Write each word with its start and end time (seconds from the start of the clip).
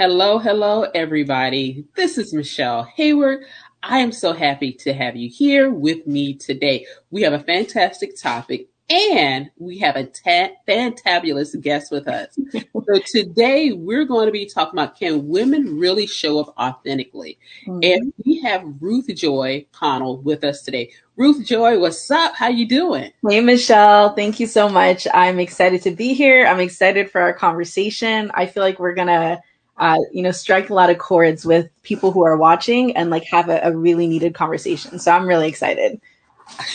Hello, 0.00 0.38
hello, 0.38 0.84
everybody. 0.94 1.84
This 1.94 2.16
is 2.16 2.32
Michelle 2.32 2.84
Hayward. 2.84 3.44
I 3.82 3.98
am 3.98 4.12
so 4.12 4.32
happy 4.32 4.72
to 4.72 4.94
have 4.94 5.14
you 5.14 5.28
here 5.28 5.70
with 5.70 6.06
me 6.06 6.32
today. 6.32 6.86
We 7.10 7.20
have 7.20 7.34
a 7.34 7.40
fantastic 7.40 8.16
topic 8.16 8.68
and 8.88 9.50
we 9.58 9.76
have 9.80 9.96
a 9.96 10.06
ta- 10.06 10.54
fantabulous 10.66 11.60
guest 11.60 11.92
with 11.92 12.08
us. 12.08 12.34
so 12.54 13.00
today 13.12 13.72
we're 13.72 14.06
going 14.06 14.24
to 14.24 14.32
be 14.32 14.46
talking 14.46 14.78
about 14.80 14.98
can 14.98 15.28
women 15.28 15.78
really 15.78 16.06
show 16.06 16.40
up 16.40 16.54
authentically? 16.56 17.38
Mm-hmm. 17.66 17.80
And 17.82 18.14
we 18.24 18.40
have 18.40 18.64
Ruth 18.80 19.14
Joy 19.14 19.66
Connell 19.72 20.22
with 20.22 20.44
us 20.44 20.62
today. 20.62 20.92
Ruth 21.16 21.44
Joy, 21.44 21.78
what's 21.78 22.10
up? 22.10 22.34
How 22.34 22.48
you 22.48 22.66
doing? 22.66 23.12
Hey 23.28 23.42
Michelle, 23.42 24.14
thank 24.14 24.40
you 24.40 24.46
so 24.46 24.66
much. 24.70 25.06
I'm 25.12 25.38
excited 25.38 25.82
to 25.82 25.90
be 25.90 26.14
here. 26.14 26.46
I'm 26.46 26.60
excited 26.60 27.10
for 27.10 27.20
our 27.20 27.34
conversation. 27.34 28.30
I 28.32 28.46
feel 28.46 28.62
like 28.62 28.80
we're 28.80 28.94
gonna 28.94 29.42
uh, 29.80 29.98
you 30.12 30.22
know, 30.22 30.30
strike 30.30 30.68
a 30.68 30.74
lot 30.74 30.90
of 30.90 30.98
chords 30.98 31.44
with 31.44 31.68
people 31.82 32.12
who 32.12 32.22
are 32.22 32.36
watching 32.36 32.94
and 32.96 33.08
like 33.08 33.24
have 33.24 33.48
a, 33.48 33.60
a 33.62 33.74
really 33.76 34.06
needed 34.06 34.34
conversation. 34.34 34.98
So 34.98 35.10
I'm 35.10 35.26
really 35.26 35.48
excited. 35.48 36.00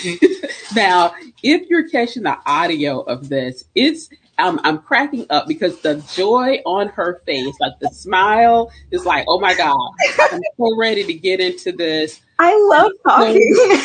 now, 0.75 1.13
if 1.43 1.69
you're 1.69 1.87
catching 1.87 2.23
the 2.23 2.37
audio 2.47 3.01
of 3.01 3.29
this, 3.29 3.65
it's 3.75 4.09
I'm, 4.37 4.59
I'm 4.63 4.79
cracking 4.79 5.27
up 5.29 5.47
because 5.47 5.79
the 5.81 6.03
joy 6.13 6.61
on 6.65 6.89
her 6.89 7.21
face, 7.25 7.55
like 7.59 7.73
the 7.79 7.89
smile, 7.89 8.71
is 8.91 9.05
like, 9.05 9.25
oh 9.27 9.39
my 9.39 9.53
god, 9.55 9.91
I'm 10.19 10.41
so 10.57 10.75
ready 10.77 11.03
to 11.03 11.13
get 11.13 11.39
into 11.39 11.71
this. 11.71 12.21
I 12.39 12.53
love 12.69 12.91
talking. 13.03 13.79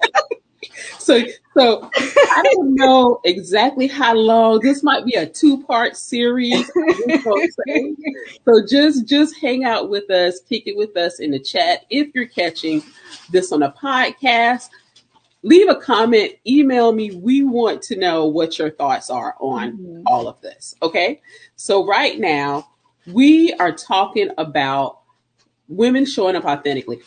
so, 1.10 1.26
so 1.56 1.90
I 1.94 2.42
don't 2.42 2.74
know 2.74 3.20
exactly 3.24 3.86
how 3.86 4.14
long. 4.14 4.60
This 4.60 4.82
might 4.82 5.04
be 5.04 5.14
a 5.14 5.26
two 5.26 5.62
part 5.64 5.96
series. 5.96 6.66
so 8.44 8.66
just 8.68 9.06
just 9.06 9.36
hang 9.40 9.64
out 9.64 9.90
with 9.90 10.10
us, 10.10 10.40
kick 10.40 10.66
it 10.66 10.76
with 10.76 10.96
us 10.96 11.20
in 11.20 11.32
the 11.32 11.38
chat 11.38 11.84
if 11.90 12.14
you're 12.14 12.26
catching 12.26 12.82
this 13.30 13.52
on 13.52 13.62
a 13.62 13.72
podcast, 13.72 14.68
leave 15.42 15.68
a 15.68 15.76
comment, 15.76 16.32
email 16.46 16.92
me. 16.92 17.12
We 17.12 17.42
want 17.42 17.82
to 17.82 17.96
know 17.96 18.26
what 18.26 18.58
your 18.58 18.70
thoughts 18.70 19.10
are 19.10 19.34
on 19.40 19.72
mm-hmm. 19.72 20.02
all 20.06 20.28
of 20.28 20.40
this. 20.40 20.74
Okay. 20.82 21.20
So, 21.56 21.86
right 21.86 22.18
now, 22.18 22.68
we 23.06 23.52
are 23.54 23.72
talking 23.72 24.30
about 24.38 25.00
women 25.68 26.04
showing 26.04 26.36
up 26.36 26.44
authentically. 26.44 27.00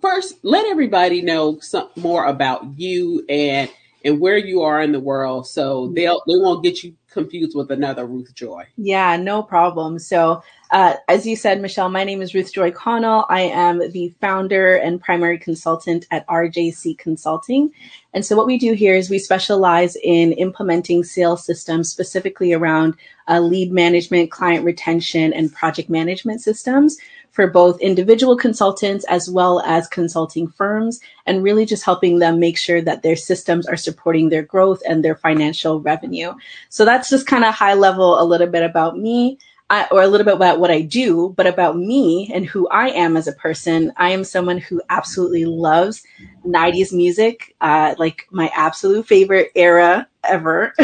First, 0.00 0.36
let 0.42 0.66
everybody 0.66 1.22
know 1.22 1.58
some 1.60 1.88
more 1.96 2.26
about 2.26 2.78
you 2.78 3.24
and 3.28 3.70
and 4.04 4.18
where 4.18 4.38
you 4.38 4.62
are 4.62 4.80
in 4.80 4.92
the 4.92 5.00
world 5.00 5.46
so 5.46 5.92
they'll 5.94 6.22
they 6.26 6.36
won't 6.36 6.62
get 6.62 6.82
you 6.82 6.94
confused 7.10 7.56
with 7.56 7.70
another 7.70 8.06
Ruth 8.06 8.32
Joy. 8.34 8.66
Yeah, 8.76 9.16
no 9.16 9.42
problem. 9.42 9.98
So, 9.98 10.42
uh, 10.70 10.94
as 11.08 11.26
you 11.26 11.34
said, 11.36 11.60
Michelle, 11.60 11.88
my 11.88 12.04
name 12.04 12.22
is 12.22 12.34
Ruth 12.34 12.52
Joy 12.52 12.70
Connell. 12.70 13.26
I 13.28 13.42
am 13.42 13.90
the 13.90 14.14
founder 14.20 14.76
and 14.76 15.00
primary 15.00 15.38
consultant 15.38 16.06
at 16.10 16.26
RJC 16.28 16.98
Consulting. 16.98 17.72
And 18.14 18.24
so, 18.24 18.36
what 18.36 18.46
we 18.46 18.58
do 18.58 18.72
here 18.72 18.94
is 18.94 19.10
we 19.10 19.18
specialize 19.18 19.96
in 20.02 20.32
implementing 20.32 21.04
sales 21.04 21.44
systems 21.44 21.90
specifically 21.90 22.52
around 22.52 22.94
uh, 23.28 23.40
lead 23.40 23.72
management, 23.72 24.30
client 24.30 24.64
retention, 24.64 25.32
and 25.32 25.52
project 25.52 25.90
management 25.90 26.40
systems 26.40 26.96
for 27.30 27.46
both 27.46 27.80
individual 27.80 28.36
consultants 28.36 29.04
as 29.04 29.30
well 29.30 29.60
as 29.60 29.86
consulting 29.88 30.48
firms, 30.48 31.00
and 31.26 31.42
really 31.42 31.64
just 31.64 31.84
helping 31.84 32.18
them 32.18 32.40
make 32.40 32.58
sure 32.58 32.80
that 32.82 33.02
their 33.02 33.16
systems 33.16 33.66
are 33.66 33.76
supporting 33.76 34.28
their 34.28 34.42
growth 34.42 34.82
and 34.88 35.04
their 35.04 35.16
financial 35.16 35.80
revenue. 35.80 36.34
So 36.68 36.84
that's 36.84 37.10
just 37.10 37.26
kind 37.26 37.44
of 37.44 37.54
high 37.54 37.74
level, 37.74 38.20
a 38.20 38.24
little 38.24 38.46
bit 38.46 38.62
about 38.62 38.98
me. 38.98 39.38
I, 39.72 39.86
or 39.92 40.02
a 40.02 40.08
little 40.08 40.24
bit 40.24 40.34
about 40.34 40.58
what 40.58 40.72
I 40.72 40.80
do, 40.80 41.32
but 41.36 41.46
about 41.46 41.76
me 41.76 42.28
and 42.34 42.44
who 42.44 42.66
I 42.68 42.88
am 42.88 43.16
as 43.16 43.28
a 43.28 43.32
person. 43.32 43.92
I 43.96 44.10
am 44.10 44.24
someone 44.24 44.58
who 44.58 44.82
absolutely 44.90 45.44
loves 45.44 46.02
90s 46.44 46.92
music, 46.92 47.54
uh, 47.60 47.94
like 47.96 48.26
my 48.32 48.50
absolute 48.52 49.06
favorite 49.06 49.52
era 49.54 50.08
ever. 50.24 50.74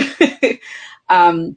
um, 1.09 1.57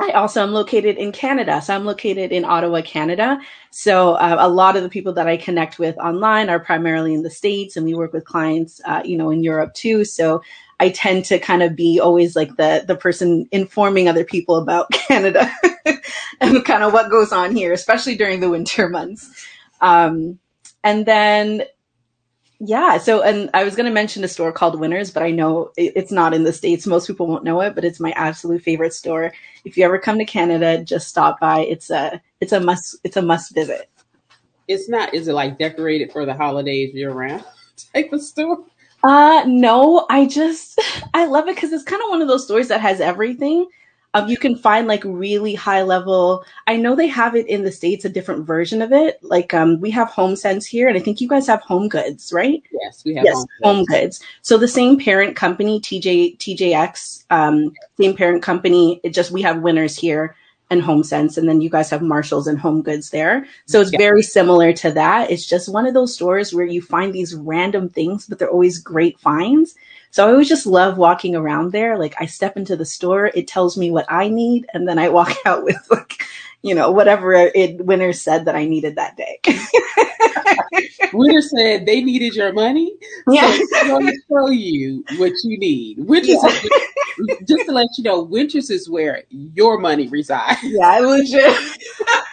I 0.00 0.12
also 0.12 0.42
am 0.42 0.52
located 0.52 0.96
in 0.96 1.12
Canada. 1.12 1.60
So 1.60 1.74
I'm 1.74 1.84
located 1.84 2.32
in 2.32 2.44
Ottawa, 2.46 2.80
Canada. 2.80 3.38
So 3.70 4.14
uh, 4.14 4.36
a 4.40 4.48
lot 4.48 4.74
of 4.74 4.82
the 4.82 4.88
people 4.88 5.12
that 5.12 5.28
I 5.28 5.36
connect 5.36 5.78
with 5.78 5.96
online 5.98 6.48
are 6.48 6.58
primarily 6.58 7.12
in 7.12 7.22
the 7.22 7.30
States 7.30 7.76
and 7.76 7.84
we 7.84 7.94
work 7.94 8.14
with 8.14 8.24
clients, 8.24 8.80
uh, 8.86 9.02
you 9.04 9.18
know, 9.18 9.30
in 9.30 9.44
Europe 9.44 9.74
too. 9.74 10.06
So 10.06 10.42
I 10.80 10.88
tend 10.88 11.26
to 11.26 11.38
kind 11.38 11.62
of 11.62 11.76
be 11.76 12.00
always 12.00 12.34
like 12.34 12.56
the, 12.56 12.82
the 12.86 12.96
person 12.96 13.46
informing 13.52 14.08
other 14.08 14.24
people 14.24 14.56
about 14.56 14.90
Canada 14.92 15.52
and 16.40 16.64
kind 16.64 16.82
of 16.82 16.94
what 16.94 17.10
goes 17.10 17.30
on 17.30 17.54
here, 17.54 17.74
especially 17.74 18.16
during 18.16 18.40
the 18.40 18.48
winter 18.48 18.88
months. 18.88 19.46
Um, 19.82 20.38
and 20.82 21.04
then 21.04 21.64
yeah. 22.60 22.98
So, 22.98 23.22
and 23.22 23.48
I 23.54 23.64
was 23.64 23.74
going 23.74 23.86
to 23.86 23.92
mention 23.92 24.22
a 24.22 24.28
store 24.28 24.52
called 24.52 24.78
Winners, 24.78 25.10
but 25.10 25.22
I 25.22 25.30
know 25.30 25.72
it's 25.78 26.12
not 26.12 26.34
in 26.34 26.44
the 26.44 26.52
States. 26.52 26.86
Most 26.86 27.06
people 27.06 27.26
won't 27.26 27.42
know 27.42 27.62
it, 27.62 27.74
but 27.74 27.86
it's 27.86 27.98
my 27.98 28.10
absolute 28.12 28.62
favorite 28.62 28.92
store. 28.92 29.32
If 29.64 29.78
you 29.78 29.84
ever 29.84 29.98
come 29.98 30.18
to 30.18 30.26
Canada, 30.26 30.84
just 30.84 31.08
stop 31.08 31.40
by. 31.40 31.60
It's 31.60 31.88
a, 31.88 32.20
it's 32.40 32.52
a 32.52 32.60
must, 32.60 32.96
it's 33.02 33.16
a 33.16 33.22
must 33.22 33.54
visit. 33.54 33.88
It's 34.68 34.90
not, 34.90 35.14
is 35.14 35.26
it 35.26 35.32
like 35.32 35.58
decorated 35.58 36.12
for 36.12 36.26
the 36.26 36.34
holidays 36.34 36.94
year 36.94 37.12
round 37.12 37.44
type 37.94 38.12
of 38.12 38.22
store? 38.22 38.58
Uh, 39.02 39.42
no, 39.46 40.04
I 40.10 40.26
just, 40.26 40.78
I 41.14 41.24
love 41.24 41.48
it 41.48 41.56
because 41.56 41.72
it's 41.72 41.84
kind 41.84 42.02
of 42.02 42.10
one 42.10 42.20
of 42.20 42.28
those 42.28 42.44
stores 42.44 42.68
that 42.68 42.82
has 42.82 43.00
everything. 43.00 43.66
Um, 44.12 44.28
you 44.28 44.36
can 44.36 44.56
find 44.56 44.88
like 44.88 45.04
really 45.04 45.54
high 45.54 45.82
level. 45.82 46.44
I 46.66 46.76
know 46.76 46.96
they 46.96 47.06
have 47.06 47.36
it 47.36 47.46
in 47.46 47.62
the 47.62 47.70
states, 47.70 48.04
a 48.04 48.08
different 48.08 48.44
version 48.44 48.82
of 48.82 48.92
it. 48.92 49.18
Like 49.22 49.54
um, 49.54 49.80
we 49.80 49.90
have 49.92 50.08
Home 50.08 50.34
Sense 50.34 50.66
here, 50.66 50.88
and 50.88 50.96
I 50.96 51.00
think 51.00 51.20
you 51.20 51.28
guys 51.28 51.46
have 51.46 51.60
Home 51.62 51.88
Goods, 51.88 52.32
right? 52.32 52.60
Yes, 52.72 53.04
we 53.04 53.14
have. 53.14 53.24
Yes, 53.24 53.44
Home, 53.62 53.84
Goods. 53.84 54.20
So 54.42 54.58
the 54.58 54.66
same 54.66 54.98
parent 54.98 55.36
company, 55.36 55.80
TJ 55.80 56.38
TJX, 56.38 57.26
um, 57.30 57.72
same 58.00 58.16
parent 58.16 58.42
company. 58.42 59.00
It 59.04 59.14
just 59.14 59.30
we 59.30 59.42
have 59.42 59.62
winners 59.62 59.96
here 59.96 60.34
and 60.70 60.82
Home 60.82 61.04
Sense, 61.04 61.36
and 61.36 61.48
then 61.48 61.60
you 61.60 61.70
guys 61.70 61.90
have 61.90 62.02
Marshalls 62.02 62.48
and 62.48 62.58
Home 62.58 62.82
Goods 62.82 63.10
there. 63.10 63.46
So 63.66 63.80
it's 63.80 63.92
yeah. 63.92 63.98
very 63.98 64.22
similar 64.22 64.72
to 64.74 64.90
that. 64.92 65.30
It's 65.30 65.46
just 65.46 65.72
one 65.72 65.86
of 65.86 65.94
those 65.94 66.14
stores 66.14 66.52
where 66.52 66.66
you 66.66 66.82
find 66.82 67.12
these 67.12 67.34
random 67.34 67.88
things, 67.88 68.26
but 68.26 68.38
they're 68.38 68.50
always 68.50 68.78
great 68.78 69.20
finds. 69.20 69.74
So 70.10 70.26
I 70.26 70.32
always 70.32 70.48
just 70.48 70.66
love 70.66 70.98
walking 70.98 71.36
around 71.36 71.72
there. 71.72 71.98
Like 71.98 72.14
I 72.18 72.26
step 72.26 72.56
into 72.56 72.76
the 72.76 72.84
store, 72.84 73.26
it 73.26 73.46
tells 73.46 73.76
me 73.76 73.90
what 73.90 74.06
I 74.08 74.28
need, 74.28 74.66
and 74.74 74.88
then 74.88 74.98
I 74.98 75.08
walk 75.08 75.36
out 75.46 75.64
with 75.64 75.76
like, 75.90 76.22
you 76.62 76.74
know, 76.74 76.90
whatever 76.90 77.32
it 77.32 77.84
Winner 77.84 78.12
said 78.12 78.44
that 78.44 78.56
I 78.56 78.66
needed 78.66 78.96
that 78.96 79.16
day. 79.16 79.40
Winner 81.12 81.40
said 81.40 81.86
they 81.86 82.02
needed 82.02 82.34
your 82.34 82.52
money. 82.52 82.94
Yeah. 83.28 83.56
So 83.70 83.86
going 83.86 84.06
to 84.06 84.18
show 84.28 84.50
you 84.50 85.04
what 85.16 85.32
you 85.44 85.58
need. 85.58 85.98
Winners 86.00 86.28
yeah. 86.28 87.34
just 87.48 87.66
to 87.66 87.72
let 87.72 87.88
you 87.96 88.04
know, 88.04 88.22
Winners 88.22 88.70
is 88.70 88.90
where 88.90 89.24
your 89.30 89.78
money 89.78 90.08
resides. 90.08 90.62
Yeah, 90.62 90.86
I 90.86 91.00
legit 91.00 91.56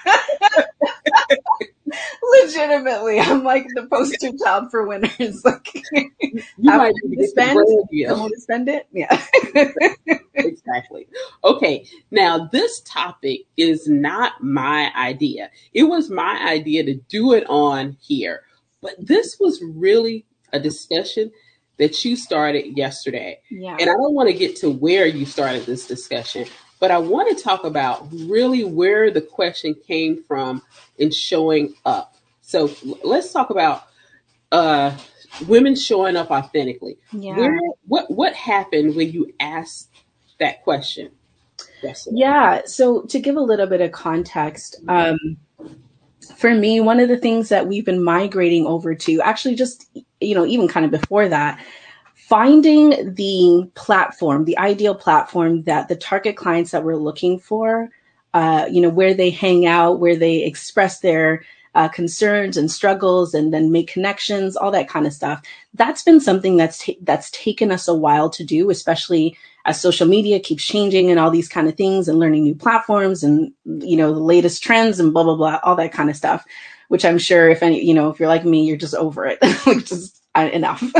legitimately, 2.47 3.19
I'm 3.19 3.43
like 3.43 3.67
the 3.75 3.87
poster 3.87 4.31
child 4.43 4.71
for 4.71 4.87
winners. 4.87 5.11
Like, 5.43 5.73
you 5.93 6.41
might 6.57 6.93
to 6.95 7.27
spend, 7.27 7.55
want 7.55 8.33
to 8.33 8.41
spend 8.41 8.69
it. 8.69 8.87
Yeah, 8.91 9.23
exactly. 10.35 11.07
Okay, 11.43 11.85
now 12.11 12.49
this 12.51 12.81
topic 12.81 13.41
is 13.55 13.87
not 13.87 14.43
my 14.43 14.91
idea. 14.95 15.49
It 15.73 15.83
was 15.83 16.09
my 16.09 16.43
idea 16.47 16.83
to 16.85 16.95
do 16.95 17.33
it 17.33 17.45
on 17.49 17.97
here, 18.01 18.43
but 18.81 18.95
this 18.99 19.37
was 19.39 19.61
really 19.63 20.25
a 20.53 20.59
discussion 20.59 21.31
that 21.77 22.03
you 22.03 22.15
started 22.15 22.77
yesterday. 22.77 23.39
Yeah. 23.49 23.77
And 23.79 23.89
I 23.89 23.93
don't 23.93 24.13
want 24.13 24.29
to 24.29 24.33
get 24.33 24.55
to 24.57 24.69
where 24.69 25.05
you 25.05 25.25
started 25.25 25.65
this 25.65 25.87
discussion, 25.87 26.45
but 26.79 26.91
I 26.91 26.97
want 26.97 27.35
to 27.35 27.43
talk 27.43 27.63
about 27.63 28.07
really 28.11 28.63
where 28.63 29.11
the 29.11 29.21
question 29.21 29.75
came 29.87 30.23
from 30.23 30.61
in 30.97 31.11
showing 31.11 31.75
up. 31.85 32.16
So 32.47 32.71
let's 33.03 33.33
talk 33.33 33.49
about 33.49 33.83
uh, 34.53 34.95
women 35.49 35.75
showing 35.75 36.15
up 36.15 36.31
authentically. 36.31 36.97
Yeah. 37.11 37.35
Where, 37.35 37.59
what 37.85 38.09
what 38.09 38.33
happened 38.33 38.95
when 38.95 39.11
you 39.11 39.33
asked 39.41 39.89
that 40.39 40.63
question? 40.63 41.11
Yesterday? 41.83 42.15
Yeah. 42.19 42.61
So 42.63 43.01
to 43.01 43.19
give 43.19 43.35
a 43.35 43.41
little 43.41 43.67
bit 43.67 43.81
of 43.81 43.91
context, 43.91 44.77
um, 44.87 45.17
for 46.37 46.53
me, 46.53 46.79
one 46.79 47.01
of 47.01 47.09
the 47.09 47.17
things 47.17 47.49
that 47.49 47.67
we've 47.67 47.83
been 47.83 48.01
migrating 48.01 48.65
over 48.65 48.95
to, 48.95 49.21
actually, 49.21 49.55
just 49.55 49.85
you 50.21 50.33
know, 50.33 50.45
even 50.45 50.69
kind 50.69 50.85
of 50.85 50.91
before 50.91 51.27
that, 51.27 51.61
finding 52.15 53.13
the 53.13 53.69
platform, 53.75 54.45
the 54.45 54.57
ideal 54.57 54.95
platform 54.95 55.63
that 55.63 55.89
the 55.89 55.97
target 55.97 56.37
clients 56.37 56.71
that 56.71 56.85
we're 56.85 56.95
looking 56.95 57.39
for, 57.39 57.89
uh, 58.33 58.67
you 58.71 58.81
know, 58.81 58.89
where 58.89 59.13
they 59.13 59.31
hang 59.31 59.65
out, 59.65 59.99
where 59.99 60.15
they 60.15 60.45
express 60.45 61.01
their 61.01 61.43
uh, 61.77 61.87
concerns 61.87 62.57
and 62.57 62.71
struggles 62.71 63.35
and 63.35 63.53
then 63.53 63.71
make 63.71 63.87
connections, 63.87 64.57
all 64.57 64.71
that 64.71 64.89
kind 64.89 65.05
of 65.05 65.13
stuff. 65.13 65.43
That's 65.75 66.01
been 66.01 66.19
something 66.19 66.57
that's, 66.57 66.83
ta- 66.83 66.93
that's 67.03 67.29
taken 67.29 67.71
us 67.71 67.87
a 67.87 67.93
while 67.93 68.31
to 68.31 68.43
do, 68.43 68.71
especially 68.71 69.37
as 69.63 69.79
social 69.79 70.07
media 70.07 70.39
keeps 70.39 70.65
changing 70.65 71.11
and 71.11 71.19
all 71.19 71.29
these 71.29 71.47
kind 71.47 71.67
of 71.67 71.77
things 71.77 72.07
and 72.07 72.17
learning 72.17 72.43
new 72.43 72.55
platforms 72.55 73.23
and, 73.23 73.53
you 73.63 73.95
know, 73.95 74.11
the 74.11 74.19
latest 74.19 74.63
trends 74.63 74.99
and 74.99 75.13
blah, 75.13 75.23
blah, 75.23 75.35
blah, 75.35 75.59
all 75.61 75.75
that 75.75 75.93
kind 75.93 76.09
of 76.09 76.15
stuff, 76.15 76.43
which 76.87 77.05
I'm 77.05 77.19
sure 77.19 77.47
if 77.47 77.61
any, 77.61 77.85
you 77.85 77.93
know, 77.93 78.09
if 78.09 78.19
you're 78.19 78.27
like 78.27 78.43
me, 78.43 78.65
you're 78.65 78.75
just 78.75 78.95
over 78.95 79.27
it, 79.27 79.37
like 79.67 79.85
just 79.85 80.19
uh, 80.33 80.49
enough. 80.51 80.83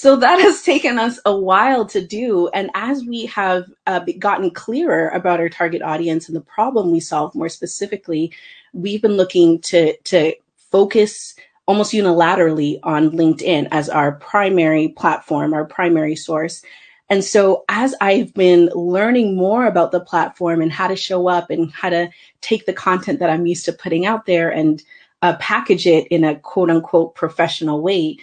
So 0.00 0.16
that 0.16 0.40
has 0.40 0.62
taken 0.62 0.98
us 0.98 1.20
a 1.26 1.36
while 1.36 1.84
to 1.88 2.02
do. 2.02 2.48
And 2.54 2.70
as 2.72 3.04
we 3.04 3.26
have 3.26 3.66
uh, 3.86 4.00
gotten 4.18 4.50
clearer 4.50 5.10
about 5.10 5.40
our 5.40 5.50
target 5.50 5.82
audience 5.82 6.26
and 6.26 6.34
the 6.34 6.40
problem 6.40 6.90
we 6.90 7.00
solve 7.00 7.34
more 7.34 7.50
specifically, 7.50 8.32
we've 8.72 9.02
been 9.02 9.16
looking 9.16 9.60
to, 9.62 9.96
to 9.98 10.34
focus 10.70 11.34
almost 11.66 11.92
unilaterally 11.92 12.80
on 12.82 13.10
LinkedIn 13.10 13.68
as 13.70 13.88
our 13.88 14.12
primary 14.12 14.88
platform, 14.88 15.54
our 15.54 15.64
primary 15.64 16.16
source. 16.16 16.62
And 17.08 17.24
so 17.24 17.64
as 17.68 17.94
I've 18.00 18.32
been 18.34 18.66
learning 18.74 19.36
more 19.36 19.66
about 19.66 19.92
the 19.92 20.00
platform 20.00 20.62
and 20.62 20.72
how 20.72 20.88
to 20.88 20.96
show 20.96 21.28
up 21.28 21.50
and 21.50 21.70
how 21.72 21.90
to 21.90 22.08
take 22.40 22.66
the 22.66 22.72
content 22.72 23.18
that 23.18 23.30
I'm 23.30 23.46
used 23.46 23.64
to 23.66 23.72
putting 23.72 24.06
out 24.06 24.26
there 24.26 24.50
and 24.50 24.82
uh, 25.22 25.36
package 25.36 25.86
it 25.86 26.06
in 26.08 26.24
a 26.24 26.36
quote 26.36 26.70
unquote 26.70 27.14
professional 27.14 27.82
way, 27.82 28.16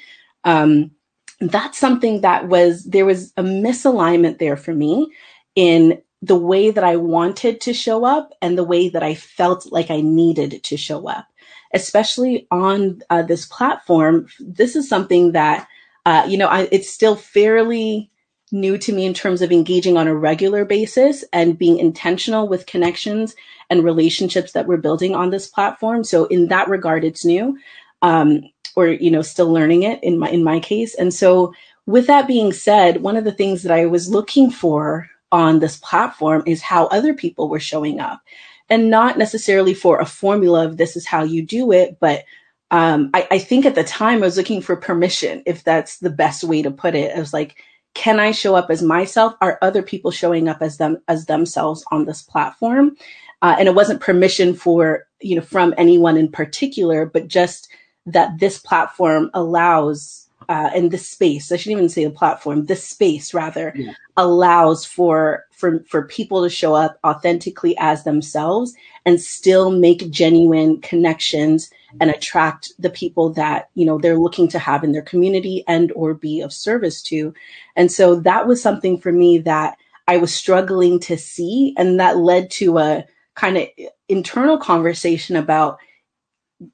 um, 0.43 0.91
that's 1.39 1.77
something 1.77 2.21
that 2.21 2.47
was, 2.47 2.85
there 2.85 3.05
was 3.05 3.31
a 3.38 3.43
misalignment 3.43 4.39
there 4.39 4.57
for 4.57 4.73
me 4.73 5.11
in 5.55 6.01
the 6.21 6.35
way 6.35 6.71
that 6.71 6.83
I 6.83 6.95
wanted 6.95 7.61
to 7.61 7.73
show 7.73 8.05
up 8.05 8.33
and 8.41 8.57
the 8.57 8.63
way 8.63 8.89
that 8.89 9.03
I 9.03 9.15
felt 9.15 9.71
like 9.71 9.91
I 9.91 10.01
needed 10.01 10.63
to 10.63 10.77
show 10.77 11.07
up, 11.07 11.27
especially 11.73 12.47
on 12.51 13.01
uh, 13.09 13.21
this 13.21 13.45
platform. 13.45 14.27
This 14.39 14.75
is 14.75 14.89
something 14.89 15.33
that, 15.33 15.67
uh, 16.05 16.25
you 16.27 16.37
know, 16.37 16.47
I, 16.47 16.67
it's 16.71 16.89
still 16.89 17.15
fairly 17.15 18.09
new 18.51 18.77
to 18.77 18.93
me 18.93 19.05
in 19.05 19.13
terms 19.13 19.41
of 19.41 19.51
engaging 19.51 19.97
on 19.97 20.07
a 20.07 20.15
regular 20.15 20.65
basis 20.65 21.23
and 21.33 21.57
being 21.57 21.77
intentional 21.77 22.47
with 22.47 22.65
connections 22.65 23.35
and 23.69 23.83
relationships 23.83 24.53
that 24.53 24.67
we're 24.67 24.77
building 24.77 25.13
on 25.13 25.29
this 25.29 25.47
platform. 25.47 26.03
So 26.03 26.25
in 26.25 26.47
that 26.47 26.69
regard, 26.69 27.03
it's 27.03 27.25
new. 27.25 27.57
Um, 28.01 28.43
or 28.77 28.87
you 28.87 29.09
know 29.11 29.23
still 29.23 29.51
learning 29.51 29.83
it 29.83 30.01
in 30.03 30.19
my 30.19 30.29
in 30.29 30.43
my 30.43 30.59
case 30.59 30.95
and 30.95 31.13
so 31.13 31.53
with 31.87 32.07
that 32.07 32.27
being 32.27 32.53
said 32.53 33.01
one 33.01 33.17
of 33.17 33.23
the 33.23 33.31
things 33.31 33.63
that 33.63 33.71
i 33.71 33.85
was 33.85 34.07
looking 34.07 34.51
for 34.51 35.09
on 35.31 35.59
this 35.59 35.77
platform 35.77 36.44
is 36.45 36.62
how 36.62 36.88
other 36.88 37.13
people 37.13 37.50
were 37.50 37.59
showing 37.59 38.00
up. 38.00 38.21
And 38.69 38.89
not 38.89 39.18
necessarily 39.18 39.74
for 39.74 40.00
a 40.00 40.06
formula 40.06 40.65
of 40.65 40.77
this 40.77 40.95
is 40.95 41.06
how 41.06 41.24
you 41.24 41.45
do 41.45 41.71
it 41.71 41.97
but 42.00 42.24
um, 42.69 43.12
I, 43.13 43.27
I 43.31 43.39
think 43.39 43.65
at 43.65 43.75
the 43.75 43.83
time 43.83 44.18
i 44.18 44.25
was 44.25 44.38
looking 44.38 44.62
for 44.62 44.75
permission 44.75 45.41
if 45.45 45.63
that's 45.63 46.00
the 46.00 46.09
best 46.09 46.44
way 46.44 46.62
to 46.62 46.71
put 46.71 46.95
it. 46.95 47.15
I 47.15 47.19
was 47.19 47.33
like 47.33 47.56
can 47.94 48.19
i 48.19 48.31
show 48.31 48.56
up 48.56 48.69
as 48.69 48.83
myself? 48.83 49.33
Are 49.41 49.57
other 49.62 49.81
people 49.81 50.12
showing 50.12 50.47
up 50.47 50.62
as 50.62 50.77
them 50.77 50.97
as 51.07 51.25
themselves 51.25 51.83
on 51.91 52.06
this 52.06 52.21
platform? 52.21 52.95
Uh, 53.41 53.56
and 53.57 53.68
it 53.68 53.75
wasn't 53.75 54.01
permission 54.01 54.53
for 54.53 55.07
you 55.21 55.35
know 55.35 55.41
from 55.41 55.74
anyone 55.77 56.18
in 56.18 56.31
particular 56.31 57.06
but 57.06 57.27
just 57.27 57.69
that 58.06 58.39
this 58.39 58.59
platform 58.59 59.29
allows 59.33 60.26
uh, 60.49 60.69
in 60.75 60.89
this 60.89 61.07
space 61.07 61.51
i 61.51 61.57
shouldn't 61.57 61.77
even 61.77 61.89
say 61.89 62.03
the 62.03 62.11
platform 62.11 62.65
this 62.65 62.83
space 62.83 63.33
rather 63.33 63.73
yeah. 63.75 63.94
allows 64.15 64.85
for 64.85 65.45
for 65.51 65.83
for 65.88 66.03
people 66.07 66.44
to 66.44 66.49
show 66.49 66.73
up 66.73 66.99
authentically 67.05 67.75
as 67.79 68.03
themselves 68.03 68.73
and 69.05 69.21
still 69.21 69.71
make 69.71 70.09
genuine 70.09 70.79
connections 70.81 71.69
and 71.99 72.09
attract 72.09 72.73
the 72.79 72.89
people 72.89 73.29
that 73.29 73.69
you 73.75 73.85
know 73.85 73.97
they're 73.97 74.19
looking 74.19 74.47
to 74.47 74.59
have 74.59 74.83
in 74.83 74.91
their 74.91 75.01
community 75.01 75.63
and 75.67 75.91
or 75.94 76.13
be 76.13 76.41
of 76.41 76.53
service 76.53 77.01
to 77.01 77.33
and 77.75 77.91
so 77.91 78.15
that 78.15 78.47
was 78.47 78.61
something 78.61 78.97
for 79.00 79.11
me 79.11 79.38
that 79.38 79.77
i 80.07 80.17
was 80.17 80.33
struggling 80.33 81.00
to 81.00 81.17
see 81.17 81.73
and 81.77 82.00
that 82.00 82.17
led 82.17 82.50
to 82.50 82.77
a 82.77 83.05
kind 83.35 83.57
of 83.57 83.67
internal 84.09 84.57
conversation 84.57 85.35
about 85.35 85.77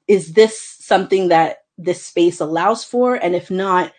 is 0.08 0.32
this 0.32 0.58
something 0.80 1.28
that 1.28 1.63
this 1.78 2.04
space 2.04 2.40
allows 2.40 2.84
for? 2.84 3.14
And 3.14 3.34
if 3.34 3.50
not, 3.50 3.92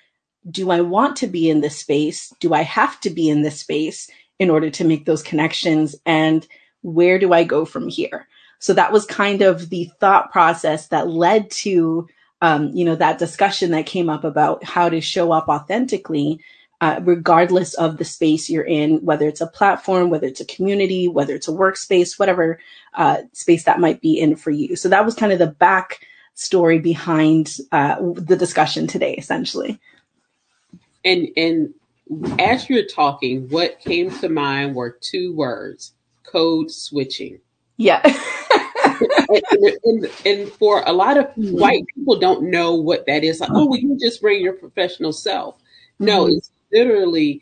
do 0.50 0.72
I 0.72 0.82
want 0.82 1.18
to 1.18 1.28
be 1.28 1.50
in 1.50 1.62
this 1.62 1.78
space? 1.78 2.34
Do 2.40 2.54
I 2.54 2.62
have 2.62 3.00
to 3.02 3.10
be 3.10 3.30
in 3.30 3.42
this 3.42 3.60
space 3.60 4.10
in 4.40 4.50
order 4.50 4.70
to 4.70 4.84
make 4.84 5.06
those 5.06 5.24
connections? 5.24 5.96
And 6.06 6.48
where 6.82 7.18
do 7.18 7.34
I 7.34 7.44
go 7.44 7.66
from 7.66 7.88
here? 7.88 8.28
So 8.60 8.74
that 8.74 8.92
was 8.92 9.06
kind 9.06 9.42
of 9.42 9.70
the 9.70 9.90
thought 10.00 10.32
process 10.32 10.88
that 10.88 11.10
led 11.10 11.50
to, 11.52 12.08
um, 12.42 12.72
you 12.74 12.86
know, 12.86 12.96
that 12.96 13.18
discussion 13.18 13.72
that 13.72 13.86
came 13.86 14.10
up 14.10 14.24
about 14.24 14.64
how 14.64 14.90
to 14.90 15.02
show 15.02 15.32
up 15.32 15.48
authentically 15.48 16.40
uh, 16.82 17.00
regardless 17.04 17.74
of 17.76 17.98
the 17.98 18.06
space 18.06 18.50
you're 18.50 18.64
in, 18.64 18.98
whether 19.06 19.28
it's 19.28 19.42
a 19.42 19.48
platform, 19.48 20.10
whether 20.10 20.28
it's 20.28 20.42
a 20.42 20.46
community, 20.46 21.08
whether 21.08 21.34
it's 21.34 21.48
a 21.48 21.52
workspace, 21.52 22.20
whatever 22.20 22.60
uh, 22.96 23.20
space 23.32 23.64
that 23.64 23.80
might 23.80 24.02
be 24.02 24.20
in 24.20 24.36
for 24.36 24.52
you. 24.52 24.76
So 24.76 24.90
that 24.90 25.06
was 25.06 25.16
kind 25.16 25.32
of 25.32 25.40
the 25.40 25.48
back 25.48 26.06
story 26.36 26.80
behind 26.80 27.58
uh, 27.72 27.96
the 28.00 28.36
discussion 28.36 28.86
today, 28.86 29.16
essentially. 29.16 29.80
And 31.04 31.30
and 31.36 31.74
as 32.40 32.70
you're 32.70 32.86
talking, 32.86 33.50
what 33.50 33.80
came 33.80 34.12
to 34.20 34.30
mind 34.30 34.76
were 34.76 34.98
two 35.02 35.34
words: 35.36 35.94
code 36.24 36.70
switching. 36.70 37.40
Yeah. 37.78 38.02
and, 39.30 39.78
and, 39.84 40.12
and, 40.26 40.50
for 40.54 40.82
a 40.86 40.94
lot 40.94 41.18
of 41.18 41.26
mm-hmm. 41.26 41.58
white 41.58 41.84
people, 41.94 42.18
don't 42.20 42.50
know 42.50 42.76
what 42.76 43.06
that 43.08 43.24
is. 43.24 43.42
Like, 43.42 43.50
oh, 43.52 43.66
well, 43.68 43.80
you 43.80 43.98
just 44.00 44.22
bring 44.22 44.42
your 44.42 44.54
professional 44.54 45.12
self. 45.12 45.58
No, 46.00 46.26
mm-hmm. 46.26 46.38
it's 46.38 46.52
literally 46.72 47.42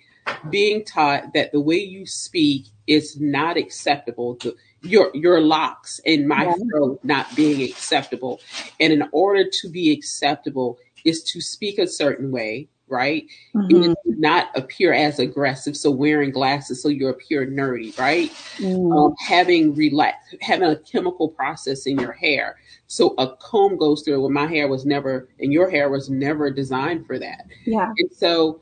being 0.49 0.83
taught 0.83 1.33
that 1.33 1.51
the 1.51 1.59
way 1.59 1.77
you 1.77 2.05
speak 2.05 2.65
is 2.87 3.19
not 3.19 3.57
acceptable. 3.57 4.35
To, 4.37 4.55
your 4.83 5.09
your 5.13 5.41
locks 5.41 5.99
and 6.05 6.27
my 6.27 6.45
yeah. 6.45 6.53
throat 6.69 6.99
not 7.03 7.33
being 7.35 7.61
acceptable, 7.61 8.39
and 8.79 8.93
in 8.93 9.03
order 9.11 9.45
to 9.49 9.69
be 9.69 9.91
acceptable, 9.91 10.77
is 11.05 11.23
to 11.23 11.41
speak 11.41 11.79
a 11.79 11.87
certain 11.87 12.31
way, 12.31 12.67
right? 12.87 13.25
And 13.53 13.95
not 14.05 14.49
appear 14.55 14.93
as 14.93 15.19
aggressive. 15.19 15.75
So 15.75 15.89
wearing 15.89 16.31
glasses, 16.31 16.81
so 16.81 16.89
you 16.89 17.07
appear 17.07 17.45
nerdy, 17.47 17.97
right? 17.97 18.29
Mm. 18.57 18.97
Um, 18.97 19.15
having 19.19 19.73
relax, 19.73 20.17
having 20.41 20.69
a 20.69 20.75
chemical 20.77 21.29
process 21.29 21.85
in 21.85 21.97
your 21.97 22.11
hair, 22.11 22.57
so 22.87 23.15
a 23.17 23.35
comb 23.37 23.77
goes 23.77 24.03
through. 24.03 24.21
Well, 24.21 24.29
my 24.29 24.47
hair 24.47 24.67
was 24.67 24.85
never, 24.85 25.27
and 25.39 25.51
your 25.51 25.69
hair 25.69 25.89
was 25.89 26.09
never 26.09 26.51
designed 26.51 27.07
for 27.07 27.17
that. 27.19 27.45
Yeah. 27.65 27.91
And 27.97 28.11
so 28.11 28.61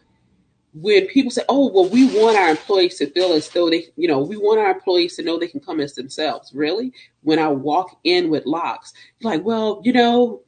when 0.74 1.08
people 1.08 1.32
say, 1.32 1.44
"Oh, 1.50 1.72
well, 1.72 1.90
we 1.90 2.06
want 2.18 2.38
our 2.38 2.50
employees 2.50 2.98
to 2.98 3.08
feel 3.08 3.34
as 3.34 3.50
though 3.50 3.70
they, 3.70 3.88
you 3.98 4.08
know, 4.08 4.20
we 4.20 4.38
want 4.38 4.60
our 4.60 4.72
employees 4.72 5.16
to 5.16 5.24
know 5.24 5.38
they 5.38 5.48
can 5.48 5.60
come 5.60 5.80
as 5.80 5.96
themselves." 5.96 6.54
Really, 6.54 6.94
when 7.22 7.40
I 7.40 7.50
walk 7.50 8.00
in 8.04 8.30
with 8.30 8.46
locks, 8.46 8.94
like, 9.22 9.44
well, 9.44 9.82
you 9.84 9.94
know, 9.94 10.42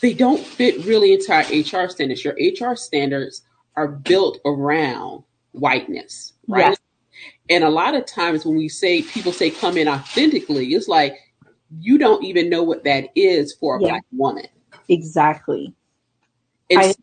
they 0.00 0.12
don't 0.12 0.44
fit 0.44 0.84
really 0.84 1.12
into 1.14 1.32
our 1.32 1.42
HR 1.42 1.88
standards. 1.88 2.24
Your 2.24 2.34
HR 2.34 2.76
standards 2.76 3.42
are 3.76 3.88
built 3.88 4.38
around 4.44 5.24
whiteness, 5.52 6.34
right? 6.46 6.70
Yes. 6.70 6.78
And 7.48 7.64
a 7.64 7.70
lot 7.70 7.94
of 7.94 8.06
times 8.06 8.44
when 8.44 8.56
we 8.56 8.68
say 8.68 9.02
people 9.02 9.32
say 9.32 9.50
come 9.50 9.76
in 9.76 9.88
authentically, 9.88 10.66
it's 10.74 10.88
like 10.88 11.16
you 11.80 11.98
don't 11.98 12.24
even 12.24 12.48
know 12.48 12.62
what 12.62 12.84
that 12.84 13.08
is 13.14 13.54
for 13.54 13.76
a 13.76 13.82
yeah. 13.82 13.88
black 13.88 14.04
woman. 14.12 14.46
Exactly. 14.88 15.74
I, 16.70 16.94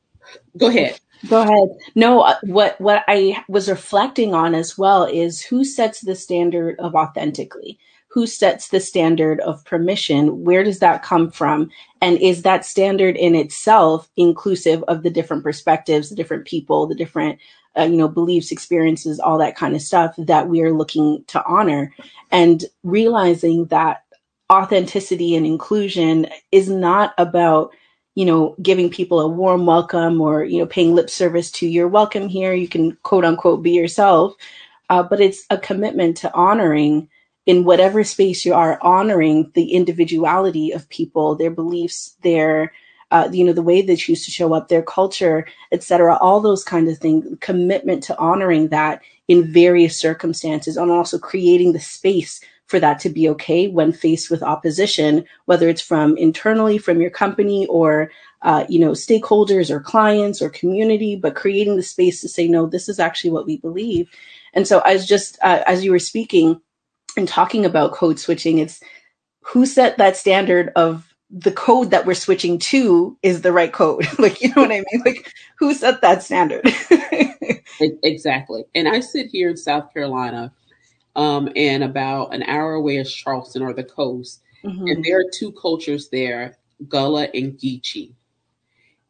go 0.58 0.68
ahead. 0.68 1.00
Go 1.30 1.42
ahead. 1.42 1.70
No, 1.96 2.22
uh, 2.22 2.38
what 2.44 2.80
what 2.82 3.04
I 3.08 3.44
was 3.48 3.70
reflecting 3.70 4.34
on 4.34 4.54
as 4.54 4.78
well 4.78 5.06
is 5.06 5.42
who 5.42 5.64
sets 5.64 6.02
the 6.02 6.16
standard 6.16 6.80
of 6.80 6.96
authentically? 6.96 7.80
Who 8.10 8.28
sets 8.28 8.68
the 8.68 8.80
standard 8.80 9.40
of 9.40 9.64
permission? 9.66 10.44
Where 10.44 10.64
does 10.64 10.80
that 10.80 11.02
come 11.02 11.32
from? 11.32 11.70
And 12.02 12.18
is 12.20 12.44
that 12.44 12.66
standard 12.66 13.16
in 13.16 13.36
itself 13.36 14.10
inclusive 14.18 14.84
of 14.84 15.04
the 15.04 15.10
different 15.10 15.44
perspectives, 15.44 16.10
the 16.10 16.16
different 16.16 16.46
people, 16.46 16.88
the 16.88 16.96
different 16.96 17.40
uh, 17.78 17.84
you 17.84 17.98
know 17.98 18.10
beliefs, 18.10 18.52
experiences, 18.52 19.20
all 19.20 19.38
that 19.38 19.56
kind 19.56 19.76
of 19.76 19.82
stuff 19.82 20.14
that 20.18 20.50
we 20.50 20.62
are 20.62 20.74
looking 20.74 21.24
to 21.28 21.44
honor, 21.46 21.94
and 22.32 22.66
realizing 22.84 23.66
that 23.66 24.04
authenticity 24.52 25.36
and 25.36 25.46
inclusion 25.46 26.28
is 26.52 26.70
not 26.70 27.14
about 27.18 27.74
you 28.16 28.26
know, 28.26 28.56
giving 28.62 28.90
people 28.90 29.20
a 29.20 29.28
warm 29.28 29.66
welcome 29.66 30.22
or, 30.22 30.44
you 30.44 30.60
know, 30.60 30.66
paying 30.66 30.94
lip 30.94 31.10
service 31.10 31.52
to 31.52 31.68
your 31.68 31.88
welcome 31.88 32.28
here. 32.28 32.54
You 32.54 32.68
can 32.68 32.96
quote 33.04 33.26
unquote 33.26 33.64
be 33.64 33.72
yourself. 33.72 34.34
Uh, 34.90 35.02
but 35.02 35.20
it's 35.20 35.46
a 35.50 35.58
commitment 35.58 36.18
to 36.18 36.34
honoring 36.34 37.10
in 37.46 37.64
whatever 37.64 38.04
space 38.04 38.46
you 38.46 38.54
are, 38.54 38.78
honoring 38.82 39.52
the 39.56 39.74
individuality 39.74 40.72
of 40.72 40.88
people, 40.90 41.36
their 41.36 41.52
beliefs, 41.52 42.16
their, 42.22 42.72
uh, 43.12 43.28
you 43.32 43.44
know, 43.44 43.54
the 43.54 43.62
way 43.62 43.82
they 43.82 43.96
choose 43.96 44.26
to 44.26 44.32
show 44.32 44.54
up, 44.54 44.68
their 44.70 44.84
culture, 44.84 45.48
etc. 45.72 46.18
All 46.18 46.40
those 46.40 46.64
kind 46.64 46.88
of 46.88 46.98
things. 47.00 47.26
Commitment 47.42 48.04
to 48.04 48.18
honoring 48.18 48.70
that 48.70 49.02
in 49.28 49.52
various 49.52 49.98
circumstances, 49.98 50.78
and 50.78 50.92
also 50.92 51.18
creating 51.18 51.74
the 51.74 51.80
space 51.80 52.42
for 52.68 52.80
that 52.80 53.00
to 53.00 53.10
be 53.10 53.30
okay 53.30 53.68
when 53.68 53.92
faced 53.92 54.32
with 54.32 54.42
opposition, 54.42 55.26
whether 55.46 55.70
it's 55.70 55.82
from 55.82 56.18
internally 56.18 56.78
from 56.78 57.02
your 57.02 57.10
company 57.10 57.66
or 57.68 58.12
uh, 58.42 58.66
you 58.68 58.80
know 58.80 58.92
stakeholders 58.92 59.70
or 59.70 59.80
clients 59.80 60.42
or 60.42 60.50
community, 60.50 61.16
but 61.16 61.36
creating 61.36 61.76
the 61.76 61.84
space 61.84 62.22
to 62.22 62.30
say 62.30 62.48
no, 62.48 62.66
this 62.66 62.90
is 62.90 63.00
actually 63.00 63.32
what 63.32 63.46
we 63.46 63.58
believe. 63.58 64.10
And 64.54 64.68
so, 64.68 64.80
as 64.80 65.06
just 65.06 65.38
uh, 65.44 65.64
as 65.66 65.84
you 65.84 65.92
were 65.92 66.00
speaking 66.00 66.62
and 67.18 67.28
talking 67.28 67.66
about 67.66 67.94
code 67.94 68.20
switching, 68.20 68.58
it's 68.60 68.82
who 69.42 69.66
set 69.66 69.98
that 69.98 70.18
standard 70.18 70.72
of 70.76 71.14
the 71.30 71.52
code 71.52 71.92
that 71.92 72.06
we're 72.06 72.14
switching 72.14 72.60
to 72.60 73.18
is 73.24 73.42
the 73.42 73.52
right 73.52 73.74
code. 73.74 74.08
like, 74.20 74.42
you 74.42 74.50
know 74.50 74.62
what 74.62 74.72
I 74.72 74.84
mean? 74.92 75.04
Like, 75.06 75.32
who 75.58 75.74
set 75.74 76.02
that 76.02 76.22
standard? 76.22 76.62
exactly. 78.04 78.66
And 78.76 78.88
I 78.88 79.00
sit 79.00 79.28
here 79.32 79.50
in 79.50 79.58
South 79.58 79.92
Carolina, 79.94 80.54
um, 81.16 81.50
and 81.56 81.84
about 81.84 82.34
an 82.34 82.44
hour 82.44 82.74
away 82.74 82.98
is 82.98 83.14
Charleston 83.14 83.62
or 83.62 83.74
the 83.74 83.84
coast. 83.84 84.42
Mm-hmm. 84.64 84.88
And 84.88 85.04
there 85.04 85.20
are 85.20 85.30
two 85.32 85.52
cultures 85.52 86.10
there, 86.10 86.58
Gullah 86.88 87.28
and 87.34 87.58
Geechee. 87.58 88.14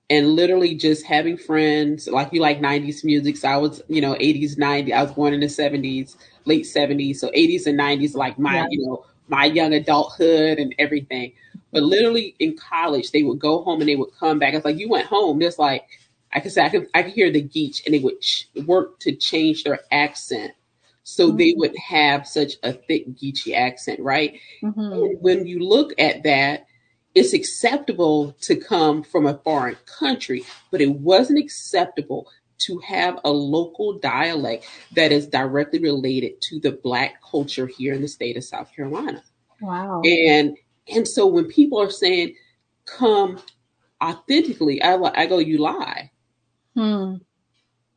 And 0.09 0.31
literally 0.31 0.75
just 0.75 1.05
having 1.05 1.37
friends, 1.37 2.07
like 2.07 2.33
you 2.33 2.41
like 2.41 2.59
90s 2.59 3.03
music. 3.03 3.37
So 3.37 3.47
I 3.47 3.57
was, 3.57 3.81
you 3.87 4.01
know, 4.01 4.13
80s, 4.15 4.57
90s. 4.57 4.93
I 4.93 5.03
was 5.03 5.13
born 5.13 5.33
in 5.33 5.39
the 5.39 5.47
70s, 5.47 6.15
late 6.45 6.65
70s. 6.65 7.17
So 7.17 7.29
80s 7.29 7.67
and 7.67 7.79
90s, 7.79 8.15
like 8.15 8.37
my, 8.37 8.55
yeah. 8.55 8.67
you 8.69 8.85
know, 8.85 9.05
my 9.27 9.45
young 9.45 9.73
adulthood 9.73 10.59
and 10.59 10.75
everything. 10.77 11.33
But 11.71 11.83
literally 11.83 12.35
in 12.39 12.57
college, 12.57 13.11
they 13.11 13.23
would 13.23 13.39
go 13.39 13.63
home 13.63 13.79
and 13.79 13.89
they 13.89 13.95
would 13.95 14.13
come 14.19 14.39
back. 14.39 14.53
It's 14.53 14.65
like 14.65 14.77
you 14.77 14.89
went 14.89 15.07
home. 15.07 15.39
Just 15.39 15.57
like 15.57 15.87
I 16.31 16.39
could 16.39 16.51
say, 16.51 16.63
I 16.63 16.69
could, 16.69 16.87
I 16.93 17.03
could 17.03 17.13
hear 17.13 17.31
the 17.31 17.41
Geech, 17.41 17.85
and 17.85 17.93
they 17.93 17.99
would 17.99 18.21
ch- 18.21 18.49
work 18.65 18.99
to 18.99 19.15
change 19.15 19.63
their 19.63 19.79
accent 19.91 20.53
so 21.03 21.27
mm-hmm. 21.27 21.37
they 21.37 21.53
would 21.57 21.75
have 21.77 22.27
such 22.27 22.53
a 22.63 22.73
thick 22.73 23.07
Geechee 23.15 23.55
accent, 23.55 23.99
right? 23.99 24.39
Mm-hmm. 24.61 25.17
When 25.21 25.45
you 25.45 25.59
look 25.59 25.93
at 25.99 26.23
that, 26.23 26.65
it's 27.15 27.33
acceptable 27.33 28.35
to 28.41 28.55
come 28.55 29.03
from 29.03 29.27
a 29.27 29.37
foreign 29.43 29.77
country, 29.85 30.45
but 30.71 30.81
it 30.81 30.91
wasn't 30.91 31.39
acceptable 31.39 32.27
to 32.59 32.79
have 32.79 33.19
a 33.23 33.31
local 33.31 33.99
dialect 33.99 34.65
that 34.95 35.11
is 35.11 35.27
directly 35.27 35.79
related 35.79 36.41
to 36.41 36.59
the 36.59 36.71
black 36.71 37.21
culture 37.29 37.67
here 37.67 37.93
in 37.93 38.01
the 38.01 38.07
state 38.07 38.37
of 38.37 38.43
South 38.43 38.73
Carolina. 38.75 39.21
Wow. 39.61 40.01
And 40.03 40.57
and 40.93 41.07
so 41.07 41.27
when 41.27 41.45
people 41.45 41.79
are 41.81 41.91
saying, 41.91 42.35
come 42.85 43.39
authentically, 44.03 44.81
I, 44.81 44.95
I 44.95 45.25
go, 45.27 45.37
you 45.37 45.59
lie. 45.59 46.11
Hmm. 46.75 47.15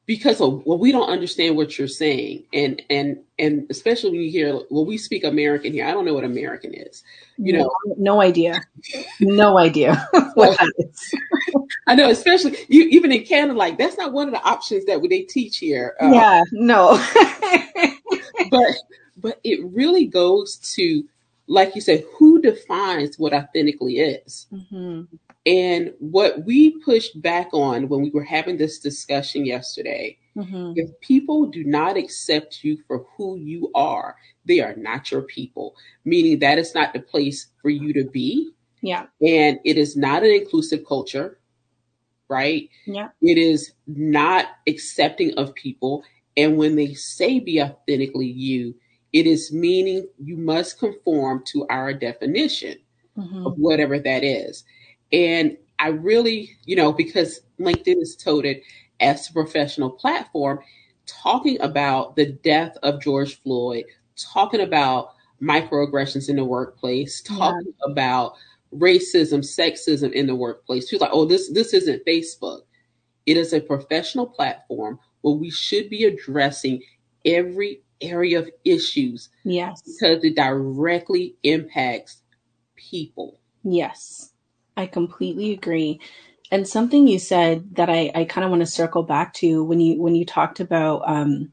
Because 0.07 0.41
of, 0.41 0.65
well, 0.65 0.79
we 0.79 0.93
don't 0.93 1.09
understand 1.09 1.57
what 1.57 1.77
you're 1.77 1.89
saying, 1.89 2.45
and 2.53 2.81
and 2.89 3.19
and 3.41 3.67
especially 3.71 4.11
when 4.11 4.21
you 4.21 4.31
hear, 4.31 4.61
well, 4.71 4.87
we 4.87 4.99
speak 4.99 5.25
American 5.25 5.73
here. 5.73 5.85
I 5.85 5.91
don't 5.91 6.05
know 6.05 6.15
what 6.15 6.23
American 6.23 6.75
is. 6.75 7.03
You 7.39 7.55
no, 7.55 7.59
know, 7.59 7.71
no 7.99 8.21
idea, 8.21 8.61
no 9.19 9.59
idea 9.59 10.09
what 10.35 10.57
that 10.59 10.73
is. 10.79 11.15
I 11.89 11.97
know, 11.97 12.09
especially 12.09 12.57
you, 12.69 12.85
even 12.85 13.11
in 13.11 13.25
Canada, 13.25 13.59
like 13.59 13.79
that's 13.79 13.99
not 13.99 14.13
one 14.13 14.29
of 14.29 14.35
the 14.35 14.43
options 14.43 14.85
that 14.87 15.05
they 15.11 15.23
teach 15.23 15.59
here. 15.59 15.97
Uh, 16.01 16.13
yeah, 16.13 16.43
no. 16.53 17.05
but 18.51 18.75
but 19.17 19.41
it 19.43 19.65
really 19.65 20.07
goes 20.07 20.57
to 20.77 21.05
like 21.49 21.75
you 21.75 21.81
said, 21.81 22.05
who 22.19 22.41
defines 22.41 23.19
what 23.19 23.33
authentically 23.33 23.99
is? 23.99 24.47
Mm-hmm. 24.53 25.03
And 25.47 25.95
what 26.01 26.45
we 26.45 26.77
pushed 26.83 27.23
back 27.23 27.49
on 27.53 27.89
when 27.89 28.03
we 28.03 28.11
were 28.11 28.25
having 28.25 28.57
this 28.57 28.81
discussion 28.81 29.47
yesterday, 29.47 30.19
mm-hmm. 30.37 30.73
if 30.75 30.91
people 31.01 31.47
do 31.47 31.63
not 31.63 31.97
accept 31.97 32.65
you 32.65 32.79
for 32.89 33.07
who 33.17 33.37
you 33.37 33.71
are, 33.75 34.17
they 34.45 34.59
are 34.59 34.75
not 34.75 35.13
your 35.13 35.23
people, 35.23 35.77
meaning 36.05 36.41
that 36.41 36.59
is 36.59 36.75
not 36.75 36.93
the 36.93 37.01
place 37.01 37.47
for 37.63 37.71
you 37.71 37.93
to 37.93 38.05
be. 38.05 38.51
Yeah. 38.83 39.07
And 39.21 39.61
it 39.65 39.79
is 39.79 39.97
not 39.97 40.25
an 40.25 40.31
inclusive 40.31 40.85
culture, 40.85 41.39
right? 42.29 42.69
Yeah. 42.85 43.11
It 43.23 43.39
is 43.39 43.73
not 43.87 44.47
accepting 44.67 45.33
of 45.35 45.55
people. 45.55 46.03
And 46.37 46.57
when 46.57 46.75
they 46.75 46.95
say 46.95 47.39
be 47.39 47.63
authentically 47.63 48.27
you, 48.27 48.75
it 49.13 49.27
is 49.29 49.53
meaning 49.53 50.09
you 50.19 50.37
must 50.37 50.81
conform 50.81 51.45
to 51.47 51.67
our 51.71 51.95
definition 51.95 52.79
mm-hmm. 53.17 53.47
of 53.47 53.57
whatever 53.59 53.99
that 54.01 54.25
is. 54.25 54.65
And 55.13 55.57
I 55.79 55.89
really, 55.89 56.57
you 56.65 56.77
know, 56.77 56.93
because 56.93 57.41
LinkedIn 57.61 58.01
is 58.01 58.17
touted 58.17 58.59
as 59.01 59.29
a 59.29 59.33
professional 59.33 59.91
platform, 59.91 60.61
talking 61.07 61.61
about 61.61 62.17
the 62.17 62.33
death 62.33 62.77
of 62.83 63.03
George 63.03 63.41
Floyd, 63.43 63.85
talking 64.17 64.61
about 64.61 65.11
microaggressions 65.43 66.29
in 66.29 66.37
the 66.37 66.45
workplace, 66.45 67.21
talking 67.21 67.73
yeah. 67.79 67.93
about 67.93 68.35
racism, 68.75 69.41
sexism 69.41 70.13
in 70.13 70.27
the 70.27 70.35
workplace. 70.35 70.89
She's 70.89 71.01
like, 71.01 71.11
oh, 71.13 71.25
this 71.25 71.51
this 71.53 71.75
isn't 71.75 72.05
Facebook. 72.07 72.63
It 73.27 73.37
is 73.37 73.53
a 73.53 73.61
professional 73.61 74.27
platform 74.27 74.99
where 75.21 75.35
we 75.35 75.51
should 75.51 75.91
be 75.91 76.05
addressing 76.05 76.83
every 77.25 77.83
area 78.01 78.39
of 78.39 78.51
issues. 78.65 79.29
Yes. 79.45 79.83
Because 79.83 80.25
it 80.25 80.37
directly 80.37 81.37
impacts 81.43 82.23
people. 82.77 83.41
Yes. 83.65 84.33
I 84.77 84.87
completely 84.87 85.53
agree. 85.53 86.01
And 86.51 86.67
something 86.67 87.09
you 87.09 87.19
said 87.19 87.75
that 87.77 87.91
I, 87.91 88.13
I 88.15 88.25
kind 88.25 88.45
of 88.45 88.51
want 88.51 88.61
to 88.61 88.67
circle 88.67 89.03
back 89.03 89.35
to 89.35 89.65
when 89.65 89.81
you 89.81 90.01
when 90.01 90.15
you 90.15 90.25
talked 90.25 90.61
about 90.61 91.03
um, 91.09 91.53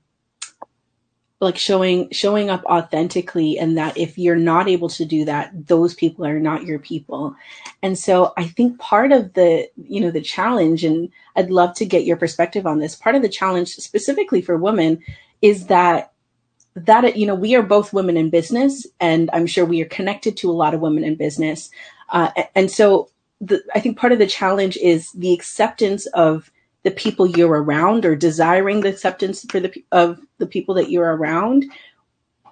like 1.43 1.57
showing 1.57 2.09
showing 2.11 2.49
up 2.49 2.63
authentically 2.65 3.59
and 3.59 3.77
that 3.77 3.95
if 3.97 4.17
you're 4.17 4.35
not 4.35 4.67
able 4.67 4.89
to 4.89 5.05
do 5.05 5.25
that 5.25 5.51
those 5.67 5.93
people 5.93 6.25
are 6.25 6.39
not 6.39 6.63
your 6.63 6.79
people 6.79 7.35
and 7.83 7.99
so 7.99 8.33
i 8.37 8.45
think 8.45 8.79
part 8.79 9.11
of 9.11 9.33
the 9.33 9.69
you 9.75 9.99
know 9.99 10.09
the 10.09 10.21
challenge 10.21 10.83
and 10.83 11.09
i'd 11.35 11.51
love 11.51 11.75
to 11.75 11.85
get 11.85 12.05
your 12.05 12.17
perspective 12.17 12.65
on 12.65 12.79
this 12.79 12.95
part 12.95 13.15
of 13.15 13.21
the 13.21 13.29
challenge 13.29 13.75
specifically 13.75 14.41
for 14.41 14.57
women 14.57 14.97
is 15.41 15.67
that 15.67 16.13
that 16.75 17.15
you 17.17 17.27
know 17.27 17.35
we 17.35 17.55
are 17.55 17.61
both 17.61 17.93
women 17.93 18.17
in 18.17 18.29
business 18.29 18.87
and 18.99 19.29
i'm 19.33 19.45
sure 19.45 19.65
we 19.65 19.81
are 19.81 19.85
connected 19.85 20.37
to 20.37 20.49
a 20.49 20.53
lot 20.53 20.73
of 20.73 20.79
women 20.79 21.03
in 21.03 21.15
business 21.15 21.69
uh, 22.09 22.31
and 22.55 22.71
so 22.71 23.09
the, 23.47 23.63
i 23.75 23.79
think 23.79 23.97
part 23.97 24.13
of 24.13 24.19
the 24.19 24.27
challenge 24.27 24.77
is 24.77 25.11
the 25.13 25.33
acceptance 25.33 26.05
of 26.07 26.51
the 26.83 26.91
people 26.91 27.25
you're 27.25 27.63
around 27.63 28.05
or 28.05 28.15
desiring 28.15 28.81
the 28.81 28.89
acceptance 28.89 29.45
for 29.49 29.59
the 29.59 29.83
of 29.91 30.19
the 30.37 30.47
people 30.47 30.75
that 30.75 30.89
you're 30.89 31.15
around 31.15 31.65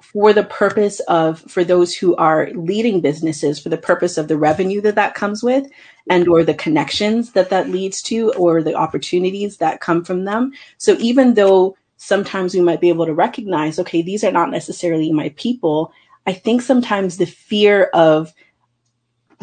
for 0.01 0.33
the 0.33 0.43
purpose 0.43 0.99
of 1.01 1.39
for 1.41 1.63
those 1.63 1.95
who 1.95 2.15
are 2.15 2.49
leading 2.53 3.01
businesses 3.01 3.59
for 3.59 3.69
the 3.69 3.77
purpose 3.77 4.17
of 4.17 4.27
the 4.27 4.37
revenue 4.37 4.81
that 4.81 4.95
that 4.95 5.13
comes 5.13 5.43
with 5.43 5.67
and 6.09 6.27
or 6.27 6.43
the 6.43 6.53
connections 6.53 7.31
that 7.33 7.49
that 7.49 7.69
leads 7.69 8.01
to 8.01 8.31
or 8.33 8.63
the 8.63 8.73
opportunities 8.73 9.57
that 9.57 9.79
come 9.79 10.03
from 10.03 10.25
them 10.25 10.51
so 10.77 10.95
even 10.99 11.35
though 11.35 11.75
sometimes 12.01 12.55
we 12.55 12.61
might 12.61 12.81
be 12.81 12.89
able 12.89 13.05
to 13.05 13.13
recognize, 13.13 13.77
okay, 13.77 14.01
these 14.01 14.23
are 14.23 14.31
not 14.31 14.49
necessarily 14.49 15.11
my 15.11 15.29
people. 15.37 15.93
I 16.25 16.33
think 16.33 16.63
sometimes 16.63 17.17
the 17.17 17.27
fear 17.27 17.91
of 17.93 18.33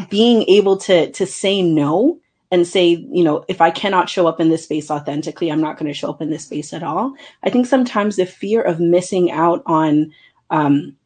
being 0.08 0.42
able 0.48 0.76
to 0.78 1.10
to 1.12 1.26
say 1.26 1.62
no 1.62 2.18
and 2.50 2.66
say, 2.66 3.06
you 3.10 3.22
know, 3.22 3.44
if 3.48 3.60
I 3.60 3.70
cannot 3.70 4.08
show 4.08 4.26
up 4.26 4.40
in 4.40 4.48
this 4.48 4.64
space 4.64 4.90
authentically, 4.90 5.50
I'm 5.50 5.60
not 5.60 5.76
going 5.76 5.90
to 5.90 5.98
show 5.98 6.08
up 6.08 6.22
in 6.22 6.30
this 6.30 6.44
space 6.44 6.72
at 6.72 6.82
all. 6.82 7.14
I 7.42 7.50
think 7.50 7.66
sometimes 7.66 8.16
the 8.16 8.24
fear 8.24 8.62
of 8.62 8.80
missing 8.80 9.30
out 9.30 9.62
on 9.66 10.12
um, 10.50 10.96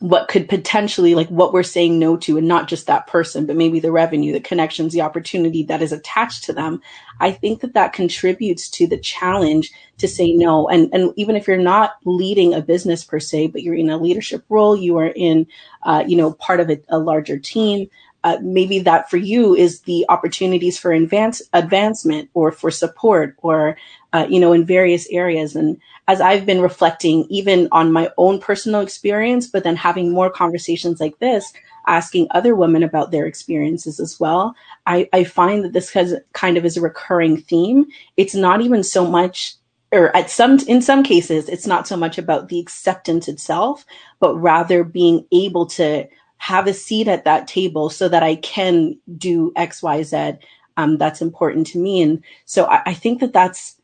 what 0.00 0.28
could 0.28 0.48
potentially 0.48 1.14
like 1.14 1.28
what 1.28 1.52
we're 1.52 1.62
saying 1.62 1.98
no 1.98 2.16
to 2.16 2.36
and 2.36 2.48
not 2.48 2.68
just 2.68 2.86
that 2.86 3.06
person 3.06 3.46
but 3.46 3.56
maybe 3.56 3.80
the 3.80 3.92
revenue 3.92 4.32
the 4.32 4.40
connections 4.40 4.92
the 4.92 5.00
opportunity 5.00 5.62
that 5.62 5.80
is 5.80 5.92
attached 5.92 6.44
to 6.44 6.52
them 6.52 6.80
i 7.20 7.30
think 7.30 7.60
that 7.60 7.74
that 7.74 7.92
contributes 7.92 8.68
to 8.68 8.86
the 8.86 8.98
challenge 8.98 9.70
to 9.96 10.08
say 10.08 10.32
no 10.32 10.68
and 10.68 10.90
and 10.92 11.12
even 11.16 11.36
if 11.36 11.46
you're 11.48 11.56
not 11.56 11.94
leading 12.04 12.52
a 12.52 12.60
business 12.60 13.04
per 13.04 13.20
se 13.20 13.46
but 13.46 13.62
you're 13.62 13.74
in 13.74 13.88
a 13.88 13.96
leadership 13.96 14.44
role 14.48 14.76
you 14.76 14.98
are 14.98 15.12
in 15.16 15.46
uh, 15.84 16.04
you 16.06 16.16
know 16.16 16.32
part 16.34 16.60
of 16.60 16.68
a, 16.70 16.78
a 16.88 16.98
larger 16.98 17.38
team 17.38 17.88
uh, 18.24 18.38
maybe 18.42 18.80
that 18.80 19.08
for 19.08 19.16
you 19.16 19.54
is 19.54 19.82
the 19.82 20.04
opportunities 20.08 20.78
for 20.78 20.92
advance 20.92 21.42
advancement 21.52 22.30
or 22.34 22.50
for 22.50 22.70
support 22.70 23.36
or 23.42 23.76
uh, 24.12 24.26
you 24.28 24.40
know 24.40 24.52
in 24.52 24.64
various 24.66 25.06
areas 25.10 25.54
and 25.54 25.80
as 26.06 26.20
I've 26.20 26.46
been 26.46 26.60
reflecting 26.60 27.26
even 27.30 27.68
on 27.72 27.92
my 27.92 28.10
own 28.18 28.38
personal 28.38 28.80
experience, 28.80 29.46
but 29.46 29.64
then 29.64 29.76
having 29.76 30.12
more 30.12 30.30
conversations 30.30 31.00
like 31.00 31.18
this, 31.18 31.52
asking 31.86 32.28
other 32.30 32.54
women 32.54 32.82
about 32.82 33.10
their 33.10 33.26
experiences 33.26 34.00
as 34.00 34.20
well, 34.20 34.54
I, 34.86 35.08
I 35.12 35.24
find 35.24 35.64
that 35.64 35.72
this 35.72 35.90
has 35.92 36.14
kind 36.32 36.56
of 36.56 36.64
is 36.64 36.76
a 36.76 36.82
recurring 36.82 37.40
theme. 37.40 37.86
It's 38.16 38.34
not 38.34 38.60
even 38.60 38.82
so 38.82 39.06
much 39.06 39.54
or 39.92 40.14
at 40.16 40.28
some 40.28 40.58
in 40.66 40.82
some 40.82 41.04
cases 41.04 41.48
it's 41.48 41.68
not 41.68 41.86
so 41.86 41.96
much 41.96 42.18
about 42.18 42.48
the 42.48 42.58
acceptance 42.58 43.28
itself 43.28 43.86
but 44.18 44.34
rather 44.34 44.82
being 44.82 45.24
able 45.30 45.66
to 45.66 46.08
have 46.38 46.66
a 46.66 46.74
seat 46.74 47.08
at 47.08 47.24
that 47.24 47.46
table 47.46 47.90
so 47.90 48.08
that 48.08 48.22
i 48.22 48.36
can 48.36 48.98
do 49.16 49.52
xyz 49.56 50.38
um, 50.76 50.98
that's 50.98 51.22
important 51.22 51.66
to 51.68 51.78
me 51.78 52.02
and 52.02 52.22
so 52.46 52.64
I, 52.64 52.82
I 52.86 52.94
think 52.94 53.20
that 53.20 53.32
that's 53.32 53.76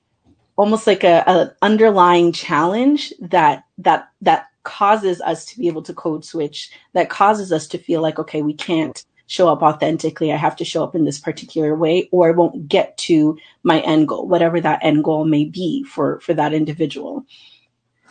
almost 0.57 0.87
like 0.87 1.04
a, 1.04 1.23
a 1.26 1.54
underlying 1.62 2.33
challenge 2.33 3.14
that 3.21 3.64
that 3.78 4.09
that 4.21 4.50
causes 4.62 5.21
us 5.23 5.45
to 5.47 5.59
be 5.59 5.69
able 5.69 5.83
to 5.83 5.95
code 5.95 6.25
switch, 6.25 6.71
that 6.92 7.11
causes 7.11 7.52
us 7.52 7.66
to 7.69 7.78
feel 7.78 8.02
like, 8.02 8.19
okay, 8.19 8.42
we 8.42 8.54
can't 8.54 9.04
show 9.26 9.49
up 9.49 9.62
authentically. 9.62 10.33
I 10.33 10.37
have 10.37 10.57
to 10.57 10.64
show 10.64 10.83
up 10.83 10.95
in 10.95 11.04
this 11.04 11.19
particular 11.19 11.75
way 11.75 12.09
or 12.12 12.28
I 12.28 12.33
won't 12.33 12.69
get 12.69 12.97
to 12.99 13.38
my 13.62 13.80
end 13.80 14.09
goal, 14.09 14.26
whatever 14.26 14.61
that 14.61 14.80
end 14.83 15.04
goal 15.04 15.25
may 15.25 15.45
be 15.45 15.85
for, 15.85 16.21
for 16.21 16.35
that 16.35 16.52
individual. 16.52 17.25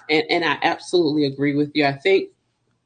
And, 0.09 0.23
and 0.29 0.45
I 0.45 0.57
absolutely 0.63 1.25
agree 1.25 1.55
with 1.55 1.71
you. 1.73 1.85
I 1.85 1.93
think 1.93 2.29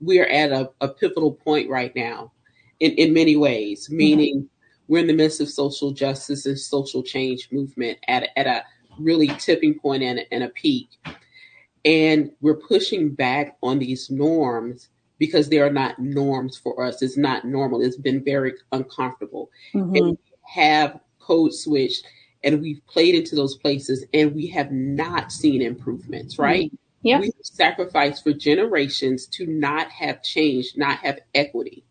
we're 0.03 0.27
at 0.27 0.51
a, 0.51 0.69
a 0.81 0.87
pivotal 0.87 1.33
point 1.33 1.69
right 1.69 1.95
now 1.95 2.31
in, 2.79 2.91
in 2.93 3.13
many 3.13 3.35
ways, 3.35 3.89
meaning 3.89 4.37
mm-hmm. 4.37 4.47
we're 4.87 4.99
in 4.99 5.07
the 5.07 5.13
midst 5.13 5.41
of 5.41 5.49
social 5.49 5.91
justice 5.91 6.45
and 6.45 6.59
social 6.59 7.03
change 7.03 7.49
movement 7.51 7.97
at, 8.07 8.29
at 8.35 8.47
a 8.47 8.63
really 8.99 9.27
tipping 9.39 9.79
point 9.79 10.03
and, 10.03 10.21
and 10.31 10.43
a 10.43 10.49
peak. 10.49 10.89
And 11.85 12.31
we're 12.41 12.55
pushing 12.55 13.09
back 13.09 13.57
on 13.61 13.79
these 13.79 14.09
norms 14.09 14.89
because 15.17 15.49
they 15.49 15.59
are 15.59 15.69
not 15.69 15.99
norms 15.99 16.57
for 16.57 16.83
us. 16.85 17.01
It's 17.01 17.17
not 17.17 17.45
normal. 17.45 17.81
It's 17.81 17.97
been 17.97 18.23
very 18.23 18.53
uncomfortable. 18.71 19.49
Mm-hmm. 19.73 19.95
And 19.95 20.05
we 20.11 20.17
have 20.47 20.99
code 21.19 21.53
switched 21.53 22.05
and 22.43 22.61
we've 22.61 22.85
played 22.87 23.15
into 23.15 23.35
those 23.35 23.55
places 23.57 24.05
and 24.13 24.35
we 24.35 24.47
have 24.47 24.71
not 24.71 25.31
seen 25.31 25.61
improvements, 25.61 26.37
right? 26.37 26.67
Mm-hmm. 26.67 26.82
Yeah. 27.03 27.19
We've 27.19 27.33
sacrificed 27.41 28.23
for 28.23 28.33
generations 28.33 29.27
to 29.27 29.45
not 29.45 29.89
have 29.91 30.23
change, 30.23 30.73
not 30.75 30.99
have 30.99 31.19
equity. 31.35 31.83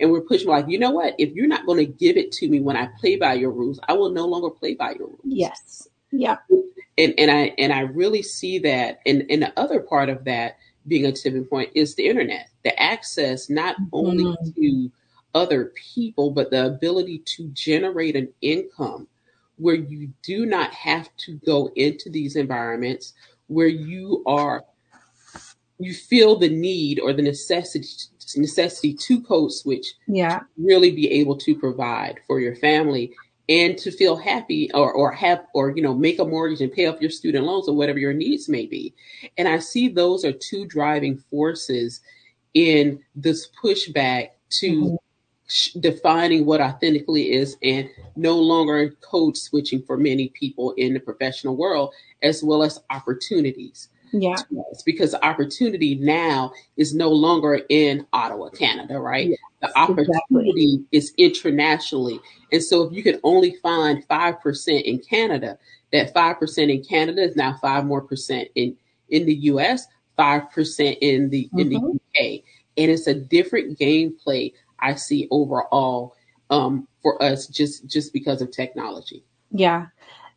And 0.00 0.10
we're 0.10 0.22
pushing 0.22 0.48
like, 0.48 0.66
you 0.68 0.78
know 0.78 0.90
what? 0.90 1.14
If 1.18 1.34
you're 1.34 1.46
not 1.46 1.66
going 1.66 1.78
to 1.78 1.92
give 1.92 2.16
it 2.16 2.32
to 2.32 2.48
me 2.48 2.60
when 2.60 2.76
I 2.76 2.88
play 2.98 3.16
by 3.16 3.34
your 3.34 3.50
rules, 3.50 3.78
I 3.86 3.92
will 3.92 4.10
no 4.10 4.26
longer 4.26 4.50
play 4.50 4.74
by 4.74 4.92
your 4.92 5.08
rules. 5.08 5.20
Yes. 5.24 5.86
Yeah. 6.10 6.38
And 6.96 7.14
and 7.18 7.30
I 7.30 7.54
and 7.58 7.72
I 7.72 7.80
really 7.80 8.22
see 8.22 8.58
that 8.60 9.00
and, 9.04 9.24
and 9.28 9.42
the 9.42 9.52
other 9.58 9.80
part 9.80 10.08
of 10.08 10.24
that 10.24 10.56
being 10.86 11.06
a 11.06 11.12
tipping 11.12 11.44
point 11.44 11.70
is 11.74 11.94
the 11.94 12.08
internet. 12.08 12.48
The 12.64 12.80
access 12.80 13.50
not 13.50 13.76
only 13.92 14.24
mm-hmm. 14.24 14.60
to 14.60 14.90
other 15.34 15.72
people, 15.94 16.30
but 16.30 16.50
the 16.50 16.66
ability 16.66 17.22
to 17.36 17.48
generate 17.48 18.16
an 18.16 18.32
income 18.40 19.08
where 19.56 19.74
you 19.74 20.12
do 20.22 20.46
not 20.46 20.72
have 20.72 21.08
to 21.16 21.34
go 21.44 21.70
into 21.76 22.10
these 22.10 22.36
environments 22.36 23.12
where 23.48 23.68
you 23.68 24.22
are 24.26 24.64
you 25.78 25.92
feel 25.92 26.36
the 26.36 26.48
need 26.48 27.00
or 27.00 27.12
the 27.12 27.22
necessity 27.22 27.86
necessity 28.36 28.94
to 28.94 29.20
code 29.20 29.52
switch 29.52 29.94
yeah 30.06 30.40
really 30.56 30.90
be 30.90 31.10
able 31.10 31.36
to 31.36 31.54
provide 31.54 32.18
for 32.26 32.40
your 32.40 32.56
family 32.56 33.12
and 33.48 33.76
to 33.76 33.90
feel 33.90 34.16
happy 34.16 34.70
or, 34.72 34.92
or 34.92 35.12
have 35.12 35.44
or 35.54 35.76
you 35.76 35.82
know 35.82 35.94
make 35.94 36.18
a 36.18 36.24
mortgage 36.24 36.60
and 36.60 36.72
pay 36.72 36.86
off 36.86 37.00
your 37.00 37.10
student 37.10 37.44
loans 37.44 37.68
or 37.68 37.76
whatever 37.76 37.98
your 37.98 38.14
needs 38.14 38.48
may 38.48 38.66
be 38.66 38.94
and 39.36 39.46
i 39.46 39.58
see 39.58 39.88
those 39.88 40.24
are 40.24 40.32
two 40.32 40.64
driving 40.66 41.16
forces 41.30 42.00
in 42.54 43.00
this 43.14 43.48
pushback 43.62 44.30
to 44.48 44.70
mm-hmm. 44.70 44.94
Defining 45.80 46.46
what 46.46 46.60
authentically 46.60 47.32
is 47.32 47.56
and 47.62 47.88
no 48.16 48.36
longer 48.36 48.90
code 49.00 49.36
switching 49.36 49.82
for 49.82 49.96
many 49.96 50.28
people 50.28 50.72
in 50.72 50.94
the 50.94 51.00
professional 51.00 51.56
world 51.56 51.92
as 52.22 52.42
well 52.42 52.62
as 52.62 52.80
opportunities 52.90 53.88
yeah. 54.14 54.36
because 54.84 55.14
opportunity 55.14 55.96
now 55.96 56.52
is 56.76 56.94
no 56.94 57.10
longer 57.10 57.60
in 57.68 58.06
Ottawa, 58.12 58.48
Canada, 58.50 58.98
right? 58.98 59.28
Yes, 59.28 59.38
the 59.60 59.78
opportunity 59.78 60.74
exactly. 60.74 60.86
is 60.92 61.12
internationally. 61.18 62.20
And 62.52 62.62
so 62.62 62.84
if 62.84 62.92
you 62.92 63.02
can 63.02 63.18
only 63.24 63.56
find 63.62 64.06
5% 64.06 64.82
in 64.82 64.98
Canada, 64.98 65.58
that 65.92 66.14
5% 66.14 66.58
in 66.58 66.84
Canada 66.84 67.22
is 67.22 67.36
now 67.36 67.56
5 67.60 67.84
more 67.86 68.02
percent 68.02 68.48
in, 68.54 68.76
in 69.08 69.26
the 69.26 69.34
US, 69.34 69.86
5% 70.18 70.98
in 71.00 71.30
the, 71.30 71.44
mm-hmm. 71.44 71.58
in 71.58 71.68
the 71.70 71.76
UK. 71.76 72.44
And 72.76 72.90
it's 72.90 73.06
a 73.06 73.14
different 73.14 73.78
gameplay 73.78 74.52
I 74.84 74.94
see 74.94 75.26
overall 75.30 76.14
um, 76.50 76.86
for 77.02 77.20
us 77.22 77.46
just, 77.46 77.86
just 77.86 78.12
because 78.12 78.42
of 78.42 78.50
technology. 78.50 79.24
Yeah. 79.50 79.86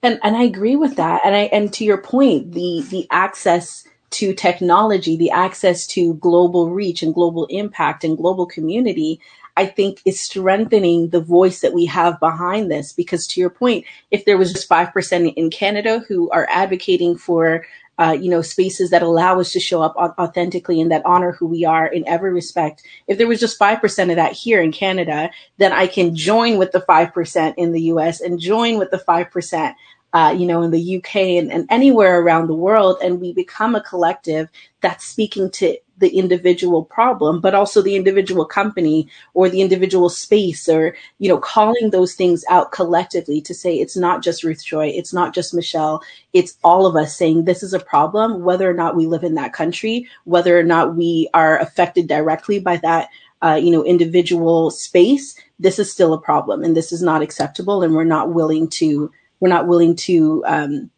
And 0.04 0.20
and 0.24 0.36
I 0.36 0.44
agree 0.44 0.76
with 0.76 0.96
that. 0.98 1.22
And 1.26 1.36
I 1.36 1.44
and 1.52 1.74
to 1.74 1.84
your 1.84 1.98
point, 1.98 2.54
the 2.54 2.86
the 2.90 3.08
access 3.12 3.84
to 4.12 4.34
technology, 4.34 5.18
the 5.18 5.32
access 5.32 5.86
to 5.88 6.14
global 6.16 6.70
reach 6.70 7.02
and 7.02 7.14
global 7.14 7.46
impact 7.48 8.04
and 8.04 8.16
global 8.16 8.46
community, 8.46 9.20
I 9.58 9.66
think 9.66 10.02
is 10.06 10.20
strengthening 10.20 11.10
the 11.10 11.20
voice 11.20 11.62
that 11.62 11.74
we 11.74 11.86
have 11.88 12.20
behind 12.20 12.72
this. 12.72 12.94
Because 12.94 13.28
to 13.28 13.40
your 13.42 13.50
point, 13.50 13.86
if 14.12 14.26
there 14.26 14.38
was 14.38 14.54
just 14.54 14.70
5% 14.70 15.34
in 15.36 15.50
Canada 15.50 16.06
who 16.08 16.30
are 16.30 16.48
advocating 16.50 17.18
for 17.18 17.66
uh, 18.00 18.18
you 18.20 18.30
know, 18.30 18.42
spaces 18.42 18.90
that 18.92 19.02
allow 19.02 19.40
us 19.40 19.52
to 19.54 19.60
show 19.60 19.82
up 19.82 19.96
authentically 19.96 20.80
and 20.80 20.92
that 20.92 21.06
honor 21.06 21.32
who 21.32 21.48
we 21.48 21.66
are 21.66 21.88
in 21.88 22.08
every 22.08 22.32
respect. 22.32 22.84
If 23.08 23.18
there 23.18 23.28
was 23.28 23.40
just 23.40 23.60
5% 23.60 24.10
of 24.10 24.16
that 24.16 24.34
here 24.34 24.62
in 24.62 24.72
Canada, 24.72 25.32
then 25.58 25.74
I 25.74 25.88
can 25.88 26.16
join 26.16 26.58
with 26.58 26.72
the 26.72 26.82
5% 26.82 27.54
in 27.58 27.72
the 27.72 27.82
US 27.84 28.22
and 28.22 28.40
join 28.40 28.78
with 28.78 28.92
the 28.92 28.98
5%. 29.00 29.76
Uh, 30.14 30.34
you 30.36 30.48
know, 30.48 30.62
in 30.62 30.72
the 30.72 30.98
UK 30.98 31.16
and, 31.16 31.52
and 31.52 31.68
anywhere 31.70 32.22
around 32.22 32.48
the 32.48 32.56
world, 32.56 32.98
and 33.04 33.20
we 33.20 33.34
become 33.34 33.76
a 33.76 33.82
collective 33.82 34.48
that's 34.82 35.06
speaking 35.06 35.52
to 35.52 35.78
the 35.98 36.10
individual 36.10 36.86
problem, 36.86 37.42
but 37.42 37.56
also 37.56 37.82
the 37.82 37.96
individual 37.96 38.46
company 38.46 39.08
or 39.34 39.50
the 39.50 39.62
individual 39.62 40.10
space 40.10 40.70
or, 40.70 40.96
you 41.20 41.28
know, 41.28 41.38
calling 41.38 41.90
those 41.90 42.14
things 42.14 42.46
out 42.50 42.72
collectively 42.72 43.42
to 43.42 43.54
say 43.54 43.76
it's 43.76 43.98
not 43.98 44.24
just 44.24 44.44
Ruth 44.44 44.64
Joy, 44.64 44.88
it's 44.88 45.14
not 45.14 45.34
just 45.34 45.54
Michelle, 45.54 46.04
it's 46.34 46.58
all 46.64 46.86
of 46.86 46.96
us 46.96 47.18
saying 47.18 47.46
this 47.46 47.64
is 47.64 47.74
a 47.74 47.80
problem, 47.80 48.44
whether 48.44 48.70
or 48.70 48.74
not 48.74 48.96
we 48.96 49.08
live 49.08 49.24
in 49.24 49.36
that 49.36 49.54
country, 49.54 50.08
whether 50.26 50.58
or 50.58 50.64
not 50.64 50.96
we 50.96 51.30
are 51.34 51.60
affected 51.60 52.08
directly 52.08 52.60
by 52.60 52.78
that, 52.78 53.10
uh, 53.42 53.60
you 53.62 53.72
know, 53.72 53.84
individual 53.84 54.70
space, 54.70 55.40
this 55.60 55.80
is 55.80 55.92
still 55.92 56.14
a 56.14 56.22
problem 56.22 56.64
and 56.64 56.78
this 56.78 56.92
is 56.92 57.02
not 57.02 57.24
acceptable 57.24 57.82
and 57.82 57.96
we're 57.96 58.04
not 58.04 58.34
willing 58.34 58.68
to, 58.68 59.12
we're 59.40 59.50
not 59.50 59.68
willing 59.68 59.96
to, 59.96 60.44
um, 60.48 60.92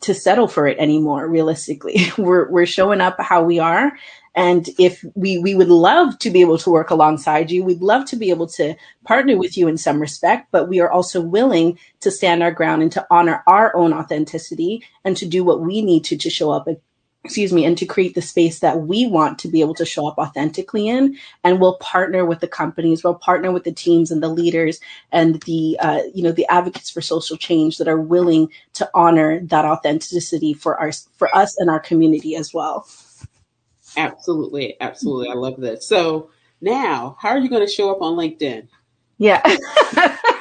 to 0.00 0.14
settle 0.14 0.48
for 0.48 0.66
it 0.66 0.78
anymore 0.78 1.26
realistically. 1.26 2.06
We're 2.18 2.48
we're 2.50 2.66
showing 2.66 3.00
up 3.00 3.20
how 3.20 3.42
we 3.42 3.58
are. 3.58 3.92
And 4.34 4.68
if 4.78 5.04
we 5.16 5.38
we 5.38 5.54
would 5.54 5.68
love 5.68 6.18
to 6.20 6.30
be 6.30 6.40
able 6.40 6.58
to 6.58 6.70
work 6.70 6.90
alongside 6.90 7.50
you 7.50 7.64
we'd 7.64 7.80
love 7.80 8.04
to 8.06 8.16
be 8.16 8.30
able 8.30 8.46
to 8.46 8.76
partner 9.04 9.36
with 9.36 9.56
you 9.56 9.66
in 9.66 9.76
some 9.76 9.98
respect 9.98 10.48
but 10.52 10.68
we 10.68 10.78
are 10.78 10.90
also 10.90 11.20
willing 11.20 11.76
to 12.00 12.10
stand 12.12 12.42
our 12.42 12.52
ground 12.52 12.82
and 12.82 12.92
to 12.92 13.04
honor 13.10 13.42
our 13.48 13.74
own 13.74 13.92
authenticity 13.92 14.84
and 15.04 15.16
to 15.16 15.26
do 15.26 15.42
what 15.42 15.60
we 15.60 15.82
need 15.82 16.04
to 16.04 16.16
to 16.16 16.30
show 16.30 16.52
up 16.52 16.68
excuse 17.24 17.52
me, 17.52 17.64
and 17.64 17.76
to 17.76 17.84
create 17.84 18.14
the 18.14 18.22
space 18.22 18.60
that 18.60 18.82
we 18.82 19.06
want 19.06 19.38
to 19.40 19.48
be 19.48 19.60
able 19.60 19.74
to 19.74 19.84
show 19.84 20.06
up 20.06 20.18
authentically 20.18 20.88
in. 20.88 21.18
And 21.44 21.60
we'll 21.60 21.76
partner 21.76 22.24
with 22.24 22.40
the 22.40 22.48
companies, 22.48 23.02
we'll 23.02 23.14
partner 23.14 23.52
with 23.52 23.64
the 23.64 23.72
teams 23.72 24.10
and 24.10 24.22
the 24.22 24.28
leaders 24.28 24.80
and 25.12 25.40
the, 25.42 25.76
uh, 25.80 26.00
you 26.14 26.22
know, 26.22 26.32
the 26.32 26.46
advocates 26.48 26.90
for 26.90 27.00
social 27.00 27.36
change 27.36 27.78
that 27.78 27.88
are 27.88 28.00
willing 28.00 28.50
to 28.74 28.88
honor 28.94 29.40
that 29.40 29.64
authenticity 29.64 30.54
for 30.54 30.78
our, 30.78 30.92
for 31.16 31.34
us 31.36 31.58
and 31.58 31.68
our 31.68 31.80
community 31.80 32.36
as 32.36 32.54
well. 32.54 32.88
Absolutely. 33.96 34.76
Absolutely. 34.80 35.30
I 35.30 35.34
love 35.34 35.60
this. 35.60 35.86
So 35.88 36.30
now, 36.60 37.16
how 37.20 37.30
are 37.30 37.38
you 37.38 37.50
going 37.50 37.66
to 37.66 37.72
show 37.72 37.90
up 37.90 38.00
on 38.00 38.16
LinkedIn? 38.16 38.68
Yeah. 39.18 39.42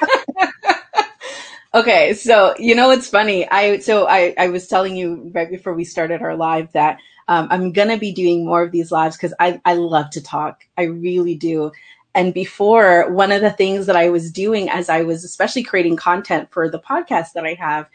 Okay, 1.78 2.16
so 2.16 2.56
you 2.58 2.74
know 2.74 2.88
what's 2.88 3.08
funny? 3.08 3.48
I 3.48 3.78
so 3.78 4.08
I 4.08 4.34
I 4.36 4.48
was 4.48 4.68
telling 4.68 4.96
you 4.96 5.30
right 5.36 5.48
before 5.48 5.76
we 5.76 5.84
started 5.84 6.24
our 6.24 6.36
live 6.36 6.72
that 6.72 6.98
um, 7.28 7.50
I'm 7.52 7.72
gonna 7.72 8.00
be 8.00 8.12
doing 8.12 8.44
more 8.44 8.64
of 8.64 8.72
these 8.72 8.92
lives 8.92 9.16
because 9.16 9.36
I 9.40 9.62
I 9.64 9.76
love 9.76 10.10
to 10.12 10.22
talk. 10.24 10.64
I 10.76 10.86
really 10.86 11.36
do. 11.36 11.72
And 12.16 12.34
before, 12.34 13.12
one 13.12 13.32
of 13.32 13.42
the 13.42 13.52
things 13.52 13.86
that 13.86 13.96
I 13.96 14.10
was 14.10 14.32
doing 14.32 14.72
as 14.72 14.90
I 14.90 15.04
was 15.04 15.24
especially 15.24 15.62
creating 15.62 15.98
content 15.98 16.50
for 16.52 16.68
the 16.68 16.80
podcast 16.80 17.34
that 17.34 17.46
I 17.46 17.54
have, 17.54 17.88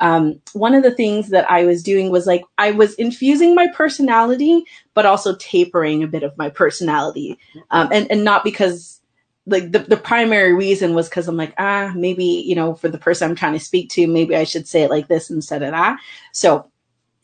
um, 0.00 0.42
one 0.52 0.74
of 0.74 0.82
the 0.82 0.94
things 0.94 1.30
that 1.30 1.50
I 1.50 1.64
was 1.64 1.82
doing 1.82 2.10
was 2.10 2.26
like 2.26 2.44
I 2.58 2.72
was 2.72 2.92
infusing 2.96 3.54
my 3.54 3.68
personality, 3.74 4.64
but 4.92 5.06
also 5.06 5.34
tapering 5.36 6.02
a 6.02 6.08
bit 6.08 6.24
of 6.24 6.36
my 6.36 6.50
personality, 6.50 7.38
um, 7.70 7.88
and 7.90 8.06
and 8.10 8.22
not 8.22 8.44
because 8.44 8.99
like 9.46 9.72
the, 9.72 9.80
the 9.80 9.96
primary 9.96 10.52
reason 10.52 10.94
was 10.94 11.08
because 11.08 11.28
I'm 11.28 11.36
like, 11.36 11.54
ah, 11.58 11.92
maybe, 11.94 12.24
you 12.24 12.54
know, 12.54 12.74
for 12.74 12.88
the 12.88 12.98
person 12.98 13.28
I'm 13.28 13.36
trying 13.36 13.54
to 13.54 13.60
speak 13.60 13.90
to, 13.90 14.06
maybe 14.06 14.36
I 14.36 14.44
should 14.44 14.68
say 14.68 14.82
it 14.82 14.90
like 14.90 15.08
this 15.08 15.30
instead 15.30 15.62
of 15.62 15.72
that. 15.72 15.98
So 16.32 16.70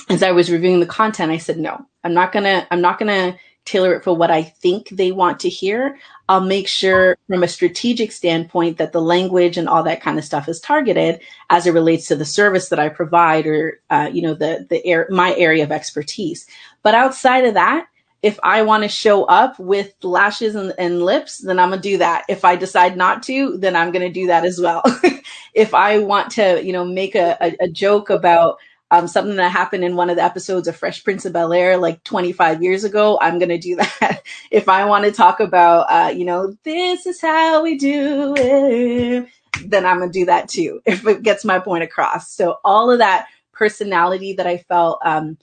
as 0.08 0.22
I 0.22 0.32
was 0.32 0.50
reviewing 0.50 0.80
the 0.80 0.86
content, 0.86 1.32
I 1.32 1.38
said, 1.38 1.58
no, 1.58 1.84
I'm 2.04 2.14
not 2.14 2.32
gonna, 2.32 2.66
I'm 2.70 2.80
not 2.80 2.98
gonna 2.98 3.36
tailor 3.64 3.94
it 3.94 4.04
for 4.04 4.16
what 4.16 4.30
I 4.30 4.42
think 4.42 4.88
they 4.88 5.12
want 5.12 5.40
to 5.40 5.48
hear. 5.48 5.98
I'll 6.28 6.40
make 6.40 6.68
sure 6.68 7.18
from 7.26 7.42
a 7.42 7.48
strategic 7.48 8.12
standpoint 8.12 8.78
that 8.78 8.92
the 8.92 9.02
language 9.02 9.58
and 9.58 9.68
all 9.68 9.82
that 9.82 10.00
kind 10.00 10.18
of 10.18 10.24
stuff 10.24 10.48
is 10.48 10.60
targeted 10.60 11.20
as 11.50 11.66
it 11.66 11.74
relates 11.74 12.06
to 12.08 12.16
the 12.16 12.24
service 12.24 12.68
that 12.68 12.78
I 12.78 12.88
provide 12.88 13.46
or, 13.46 13.80
uh, 13.90 14.08
you 14.12 14.22
know, 14.22 14.34
the, 14.34 14.66
the 14.70 14.84
air, 14.86 15.08
my 15.10 15.34
area 15.34 15.64
of 15.64 15.72
expertise. 15.72 16.46
But 16.82 16.94
outside 16.94 17.44
of 17.44 17.54
that, 17.54 17.88
if 18.26 18.40
I 18.42 18.62
want 18.62 18.82
to 18.82 18.88
show 18.88 19.22
up 19.24 19.56
with 19.60 19.94
lashes 20.02 20.56
and, 20.56 20.72
and, 20.78 21.00
lips, 21.00 21.38
then 21.38 21.60
I'm 21.60 21.70
gonna 21.70 21.80
do 21.80 21.98
that. 21.98 22.24
If 22.28 22.44
I 22.44 22.56
decide 22.56 22.96
not 22.96 23.22
to, 23.24 23.56
then 23.56 23.76
I'm 23.76 23.92
gonna 23.92 24.12
do 24.12 24.26
that 24.26 24.44
as 24.44 24.60
well. 24.60 24.82
if 25.54 25.72
I 25.74 25.98
want 25.98 26.32
to, 26.32 26.60
you 26.64 26.72
know, 26.72 26.84
make 26.84 27.14
a, 27.14 27.36
a, 27.40 27.56
a 27.60 27.68
joke 27.68 28.10
about 28.10 28.58
um, 28.90 29.06
something 29.06 29.36
that 29.36 29.52
happened 29.52 29.84
in 29.84 29.94
one 29.94 30.10
of 30.10 30.16
the 30.16 30.24
episodes 30.24 30.66
of 30.66 30.76
Fresh 30.76 31.04
Prince 31.04 31.24
of 31.24 31.34
Bel 31.34 31.52
Air 31.52 31.76
like 31.76 32.02
25 32.02 32.64
years 32.64 32.82
ago, 32.82 33.16
I'm 33.20 33.38
going 33.38 33.48
to 33.48 33.58
do 33.58 33.76
that. 34.00 34.22
if 34.50 34.68
I 34.68 34.84
want 34.86 35.04
to 35.04 35.12
talk 35.12 35.38
about, 35.38 35.86
uh, 35.88 36.10
you 36.10 36.24
know, 36.24 36.56
this 36.64 37.06
is 37.06 37.20
how 37.20 37.62
we 37.62 37.78
do 37.78 38.34
it, 38.36 39.28
then 39.64 39.86
I'm 39.86 39.98
going 39.98 40.10
to 40.10 40.18
do 40.18 40.26
that 40.26 40.48
too, 40.48 40.80
if 40.86 41.06
it 41.06 41.22
gets 41.22 41.44
my 41.44 41.60
point 41.60 41.84
across. 41.84 42.32
So 42.32 42.56
all 42.64 42.90
of 42.90 42.98
that 42.98 43.26
personality 43.52 44.34
that 44.34 44.46
I 44.46 44.58
felt, 44.58 45.00
um, 45.04 45.38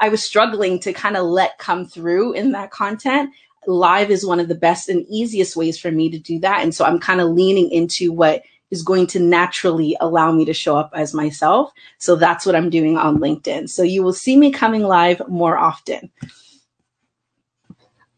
I 0.00 0.08
was 0.08 0.22
struggling 0.22 0.78
to 0.80 0.92
kind 0.92 1.16
of 1.16 1.26
let 1.26 1.58
come 1.58 1.86
through 1.86 2.32
in 2.32 2.52
that 2.52 2.70
content. 2.70 3.30
Live 3.66 4.10
is 4.10 4.26
one 4.26 4.40
of 4.40 4.48
the 4.48 4.54
best 4.54 4.88
and 4.88 5.06
easiest 5.08 5.56
ways 5.56 5.78
for 5.78 5.90
me 5.90 6.10
to 6.10 6.18
do 6.18 6.38
that. 6.40 6.62
And 6.62 6.74
so 6.74 6.84
I'm 6.84 7.00
kind 7.00 7.20
of 7.20 7.30
leaning 7.30 7.70
into 7.70 8.12
what 8.12 8.42
is 8.70 8.82
going 8.82 9.06
to 9.08 9.20
naturally 9.20 9.96
allow 10.00 10.32
me 10.32 10.44
to 10.44 10.52
show 10.52 10.76
up 10.76 10.90
as 10.94 11.14
myself. 11.14 11.72
So 11.98 12.16
that's 12.16 12.44
what 12.44 12.56
I'm 12.56 12.70
doing 12.70 12.96
on 12.96 13.18
LinkedIn. 13.18 13.68
So 13.68 13.82
you 13.82 14.02
will 14.02 14.12
see 14.12 14.36
me 14.36 14.50
coming 14.50 14.82
live 14.82 15.22
more 15.28 15.56
often. 15.56 16.10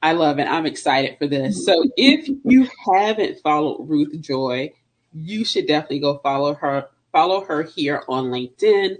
I 0.00 0.12
love 0.12 0.38
it. 0.38 0.46
I'm 0.46 0.66
excited 0.66 1.18
for 1.18 1.26
this. 1.26 1.56
Mm-hmm. 1.56 1.64
So 1.64 1.90
if 1.96 2.28
you 2.44 2.68
haven't 2.86 3.40
followed 3.40 3.88
Ruth 3.88 4.18
Joy, 4.20 4.72
you 5.12 5.44
should 5.44 5.66
definitely 5.66 6.00
go 6.00 6.18
follow 6.18 6.54
her. 6.54 6.88
Follow 7.10 7.44
her 7.44 7.62
here 7.62 8.04
on 8.08 8.26
LinkedIn. 8.26 8.96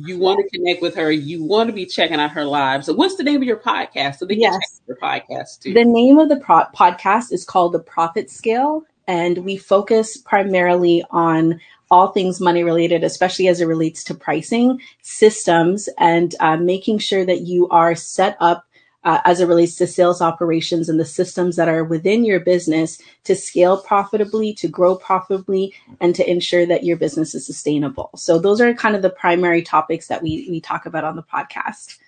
You 0.00 0.18
want 0.18 0.40
to 0.40 0.56
connect 0.56 0.80
with 0.80 0.94
her. 0.94 1.10
You 1.10 1.42
want 1.42 1.68
to 1.68 1.72
be 1.72 1.86
checking 1.86 2.20
out 2.20 2.30
her 2.32 2.44
live. 2.44 2.84
So, 2.84 2.94
what's 2.94 3.16
the 3.16 3.24
name 3.24 3.36
of 3.36 3.42
your 3.42 3.56
podcast? 3.56 4.16
So 4.16 4.26
they 4.26 4.36
yes. 4.36 4.80
your 4.86 4.96
podcast 4.96 5.60
too. 5.60 5.74
The 5.74 5.84
name 5.84 6.18
of 6.18 6.28
the 6.28 6.36
pro- 6.36 6.66
podcast 6.76 7.32
is 7.32 7.44
called 7.44 7.72
The 7.72 7.80
Profit 7.80 8.30
Scale, 8.30 8.84
and 9.06 9.38
we 9.38 9.56
focus 9.56 10.16
primarily 10.16 11.04
on 11.10 11.60
all 11.90 12.08
things 12.08 12.40
money 12.40 12.62
related, 12.62 13.02
especially 13.02 13.48
as 13.48 13.60
it 13.60 13.66
relates 13.66 14.04
to 14.04 14.14
pricing 14.14 14.80
systems 15.02 15.88
and 15.98 16.34
uh, 16.40 16.56
making 16.56 16.98
sure 16.98 17.24
that 17.24 17.42
you 17.42 17.68
are 17.70 17.94
set 17.94 18.36
up 18.40 18.66
uh, 19.04 19.20
as 19.24 19.40
it 19.40 19.46
relates 19.46 19.76
to 19.76 19.86
sales 19.86 20.20
operations 20.20 20.88
and 20.88 20.98
the 20.98 21.04
systems 21.04 21.56
that 21.56 21.68
are 21.68 21.84
within 21.84 22.24
your 22.24 22.40
business 22.40 23.00
to 23.24 23.34
scale 23.34 23.80
profitably, 23.80 24.52
to 24.54 24.68
grow 24.68 24.96
profitably, 24.96 25.72
and 26.00 26.14
to 26.14 26.28
ensure 26.28 26.66
that 26.66 26.84
your 26.84 26.96
business 26.96 27.34
is 27.34 27.46
sustainable. 27.46 28.10
So 28.16 28.38
those 28.38 28.60
are 28.60 28.74
kind 28.74 28.96
of 28.96 29.02
the 29.02 29.10
primary 29.10 29.62
topics 29.62 30.08
that 30.08 30.22
we 30.22 30.46
we 30.50 30.60
talk 30.60 30.86
about 30.86 31.04
on 31.04 31.16
the 31.16 31.22
podcast. 31.22 31.98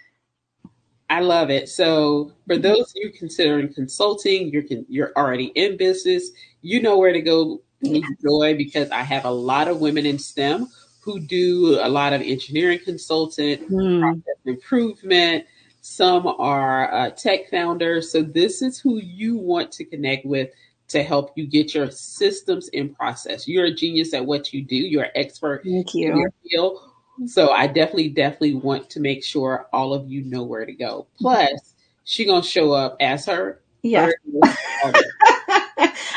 I 1.09 1.20
love 1.20 1.50
it. 1.50 1.68
So 1.68 2.33
for 2.46 2.57
those 2.57 2.90
of 2.90 2.96
you 2.96 3.11
considering 3.11 3.72
consulting, 3.72 4.48
you're 4.48 4.64
you're 4.88 5.12
already 5.16 5.46
in 5.55 5.76
business, 5.76 6.31
you 6.62 6.83
know 6.83 6.98
where 6.98 7.12
to 7.12 7.20
go 7.20 7.62
enjoy 7.83 8.57
because 8.57 8.90
I 8.90 9.03
have 9.03 9.24
a 9.24 9.31
lot 9.31 9.68
of 9.68 9.81
women 9.81 10.07
in 10.07 10.18
STEM 10.18 10.68
who 11.00 11.18
do 11.18 11.79
a 11.81 11.88
lot 11.88 12.12
of 12.12 12.20
engineering 12.20 12.79
consultant, 12.85 13.68
mm. 13.70 14.00
process 14.00 14.37
improvement, 14.44 15.46
some 15.81 16.27
are 16.27 16.93
uh, 16.93 17.11
tech 17.11 17.49
founders. 17.51 18.11
So 18.11 18.23
this 18.23 18.62
is 18.62 18.79
who 18.79 18.99
you 18.99 19.37
want 19.37 19.73
to 19.73 19.85
connect 19.85 20.27
with 20.27 20.51
to 20.88 21.03
help 21.03 21.33
you 21.37 21.47
get 21.47 21.75
your 21.75 21.90
systems 21.90 22.69
in 22.69 22.95
process. 22.95 23.47
You're 23.47 23.66
a 23.66 23.75
genius 23.75 24.12
at 24.12 24.27
what 24.27 24.53
you 24.53 24.62
do. 24.62 24.77
You're 24.77 25.05
an 25.05 25.12
expert 25.14 25.62
Thank 25.64 25.95
you. 25.95 26.11
in 26.11 26.19
your 26.19 26.33
field. 26.49 26.81
So 27.27 27.51
I 27.51 27.66
definitely, 27.66 28.09
definitely 28.09 28.55
want 28.55 28.90
to 28.90 29.01
make 29.01 29.23
sure 29.23 29.66
all 29.73 29.95
of 29.95 30.11
you 30.11 30.23
know 30.25 30.43
where 30.43 30.66
to 30.66 30.73
go. 30.73 31.07
Plus, 31.19 31.75
she 32.05 32.25
gonna 32.25 32.43
show 32.43 32.73
up 32.73 32.97
as 33.01 33.27
her. 33.27 33.61
Yeah. 33.83 34.11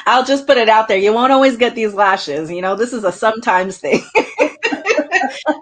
I'll 0.05 0.25
just 0.25 0.47
put 0.47 0.57
it 0.57 0.69
out 0.69 0.87
there. 0.87 0.97
You 0.97 1.13
won't 1.13 1.31
always 1.31 1.55
get 1.55 1.75
these 1.75 1.93
lashes. 1.93 2.51
You 2.51 2.61
know, 2.61 2.75
this 2.75 2.93
is 2.93 3.03
a 3.03 3.11
sometimes 3.11 3.77
thing. 3.77 4.03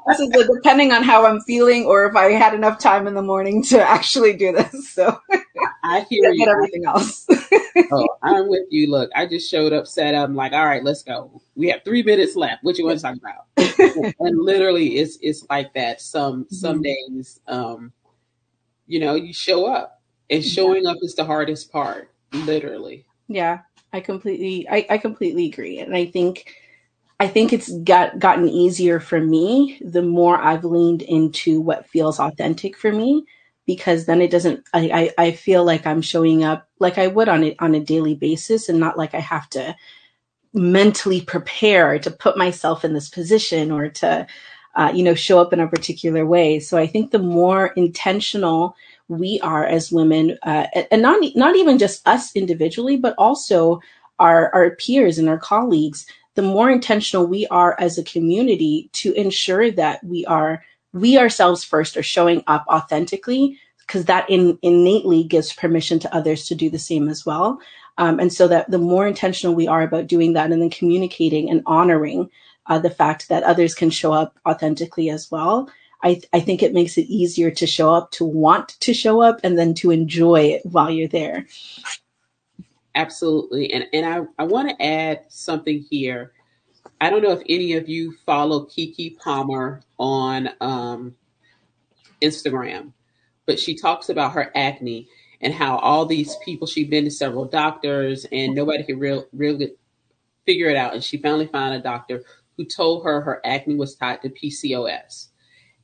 this 0.08 0.20
is 0.20 0.30
a, 0.30 0.48
depending 0.56 0.91
on 0.91 1.04
how 1.04 1.26
I'm 1.26 1.41
feeling 1.41 1.86
or 1.86 2.06
if 2.06 2.15
I 2.15 2.32
had 2.32 2.54
enough 2.54 2.80
time 2.80 3.08
in 3.08 3.13
the 3.13 3.22
morning 3.22 3.63
to 3.65 3.82
actually 3.82 4.34
do 4.34 4.52
this. 4.52 4.89
So 4.89 5.20
I 5.84 6.06
hear 6.10 6.32
you. 6.32 6.48
everything 6.48 6.86
else. 6.86 7.28
oh, 7.91 8.08
I'm 8.22 8.48
with 8.48 8.67
you. 8.70 8.89
Look, 8.89 9.10
I 9.15 9.26
just 9.26 9.50
showed 9.50 9.74
up, 9.74 9.88
set 9.88 10.13
up. 10.13 10.30
I'm 10.30 10.36
like, 10.36 10.54
all 10.54 10.65
right, 10.65 10.84
let's 10.84 11.04
go. 11.04 11.41
We 11.56 11.70
have 11.70 11.84
three 11.84 12.04
minutes 12.04 12.36
left. 12.36 12.63
What 12.63 12.78
you 12.78 12.86
want 12.86 13.00
to 13.00 13.04
talk 13.04 13.17
about? 13.17 14.13
and 14.20 14.41
literally, 14.41 14.98
it's 14.98 15.17
it's 15.22 15.46
like 15.50 15.74
that. 15.74 16.02
Some 16.02 16.46
some 16.50 16.82
mm-hmm. 16.84 17.15
days, 17.15 17.39
um, 17.48 17.91
you 18.88 19.00
know, 19.00 19.15
you 19.15 19.34
show 19.34 19.65
up, 19.65 20.02
and 20.30 20.44
showing 20.44 20.86
up 20.86 20.98
is 21.02 21.15
the 21.15 21.26
hardest 21.26 21.72
part. 21.72 22.12
Literally. 22.34 23.06
Yeah, 23.28 23.60
I 23.94 24.00
completely, 24.02 24.67
I, 24.70 24.86
I 24.89 24.98
completely 24.98 25.48
agree, 25.48 25.80
and 25.80 25.96
I 25.96 26.06
think 26.06 26.54
I 27.22 27.28
think 27.28 27.54
it's 27.54 27.72
got 27.84 28.20
gotten 28.20 28.50
easier 28.50 29.00
for 29.00 29.22
me 29.22 29.80
the 29.86 30.02
more 30.02 30.42
I've 30.42 30.66
leaned 30.66 31.04
into 31.04 31.62
what 31.62 31.88
feels 31.88 32.20
authentic 32.20 32.78
for 32.78 32.92
me 32.92 33.26
because 33.68 34.08
then 34.08 34.22
it 34.22 34.32
doesn't 34.32 34.66
I, 34.74 35.14
I, 35.20 35.28
I 35.28 35.32
feel 35.34 35.64
like 35.64 35.88
I'm 35.88 36.02
showing 36.02 36.44
up 36.44 36.68
like 36.80 36.98
I 36.98 37.08
would 37.08 37.30
on 37.30 37.44
it 37.44 37.58
on 37.60 37.76
a 37.76 37.82
daily 37.82 38.16
basis 38.16 38.70
and 38.70 38.80
not 38.80 38.98
like 38.98 39.16
I 39.16 39.22
have 39.22 39.50
to 39.52 39.76
mentally 40.54 41.22
prepare 41.22 42.00
to 42.00 42.12
put 42.12 42.38
myself 42.38 42.86
in 42.86 42.94
this 42.94 43.10
position 43.10 43.72
or 43.72 43.90
to 43.90 44.28
uh, 44.76 44.92
you 44.96 45.04
know 45.04 45.16
show 45.16 45.40
up 45.42 45.54
in 45.54 45.62
a 45.62 45.70
particular 45.70 46.26
way. 46.26 46.60
So 46.60 46.78
I 46.80 46.88
think 46.88 47.12
the 47.12 47.20
more 47.20 47.68
intentional 47.78 48.76
we 49.10 49.40
are 49.44 49.66
as 49.66 49.92
women, 49.92 50.40
uh, 50.44 50.68
and 50.92 51.04
not 51.04 51.22
not 51.36 51.58
even 51.58 51.80
just 51.80 52.08
us 52.08 52.36
individually, 52.36 52.98
but 52.98 53.16
also 53.20 53.82
our 54.20 54.54
our 54.56 54.72
peers 54.78 55.20
and 55.20 55.30
our 55.30 55.40
colleagues 55.40 56.08
the 56.36 56.41
more 56.41 56.70
intentional 56.70 57.28
we 57.28 57.48
are 57.48 57.76
as 57.80 57.98
a 57.98 58.04
community 58.04 58.89
to 58.94 59.13
ensure 59.13 59.72
that 59.72 60.04
we 60.04 60.26
are 60.26 60.63
we 60.94 61.17
ourselves 61.17 61.63
first 61.63 61.96
are 61.96 62.04
showing 62.04 62.44
up 62.48 62.65
authentically 62.67 63.58
because 63.80 64.06
that 64.06 64.30
in, 64.30 64.58
innately 64.62 65.24
gives 65.24 65.54
permission 65.54 66.00
to 66.00 66.13
others 66.15 66.46
to 66.48 66.56
do 66.56 66.70
the 66.70 66.80
same 66.80 67.08
as 67.10 67.26
well. 67.26 67.60
Um, 67.98 68.20
and 68.20 68.32
so 68.32 68.48
that 68.48 68.70
the 68.72 68.78
more 68.78 69.08
intentional 69.08 69.56
we 69.56 69.67
are 69.67 69.82
about 69.82 70.08
doing 70.08 70.34
that 70.34 70.52
and 70.52 70.62
then 70.62 70.70
communicating 70.70 71.50
and 71.50 71.62
honoring 71.65 72.30
uh, 72.67 72.80
the 72.80 72.89
fact 72.89 73.30
that 73.30 73.44
others 73.44 73.74
can 73.74 73.89
show 73.89 74.13
up 74.13 74.38
authentically 74.46 75.10
as 75.10 75.30
well 75.30 75.70
I, 76.04 76.22
I 76.34 76.39
think 76.39 76.63
it 76.63 76.74
makes 76.74 76.98
it 76.98 77.08
easier 77.08 77.52
to 77.52 77.67
show 77.67 77.94
up 77.94 78.12
to 78.12 78.26
want 78.26 78.70
to 78.82 78.94
show 78.94 79.22
up 79.22 79.39
and 79.44 79.58
then 79.58 79.74
to 79.76 79.91
enjoy 79.91 80.41
it 80.41 80.65
while 80.65 80.89
you're 80.89 81.08
there 81.08 81.46
Absolutely. 82.95 83.71
And 83.71 83.86
and 83.93 84.06
I, 84.06 84.43
I 84.43 84.45
want 84.45 84.69
to 84.69 84.86
add 84.86 85.25
something 85.30 85.86
here. 85.89 86.34
I 86.99 87.10
don't 87.10 87.23
know 87.23 87.32
if 87.32 87.41
any 87.47 87.73
of 87.73 87.88
you 87.88 88.15
follow 88.25 88.65
Keke 88.65 89.17
Palmer 89.17 89.82
on 89.97 90.49
um, 90.60 91.15
Instagram, 92.21 92.93
but 93.45 93.60
she 93.60 93.75
talks 93.75 94.10
about 94.10 94.34
her 94.34 94.51
acne 94.56 95.08
and 95.39 95.54
how 95.54 95.77
all 95.77 96.06
these 96.06 96.36
people 96.43 96.67
she'd 96.67 96.89
been 96.89 97.06
to 97.06 97.12
several 97.12 97.45
doctors 97.45 98.25
and 98.32 98.54
nobody 98.54 98.84
could 98.84 98.99
real 98.99 99.25
really 99.32 99.73
figure 100.45 100.69
it 100.69 100.75
out. 100.75 100.93
And 100.93 101.04
she 101.04 101.17
finally 101.17 101.47
found 101.47 101.73
a 101.73 101.82
doctor 101.82 102.23
who 102.58 102.65
told 102.65 103.06
her 103.06 103.21
her 103.21 103.41
acne 103.45 103.75
was 103.75 103.95
tied 103.95 104.21
to 104.23 104.30
PCOS. 104.30 105.27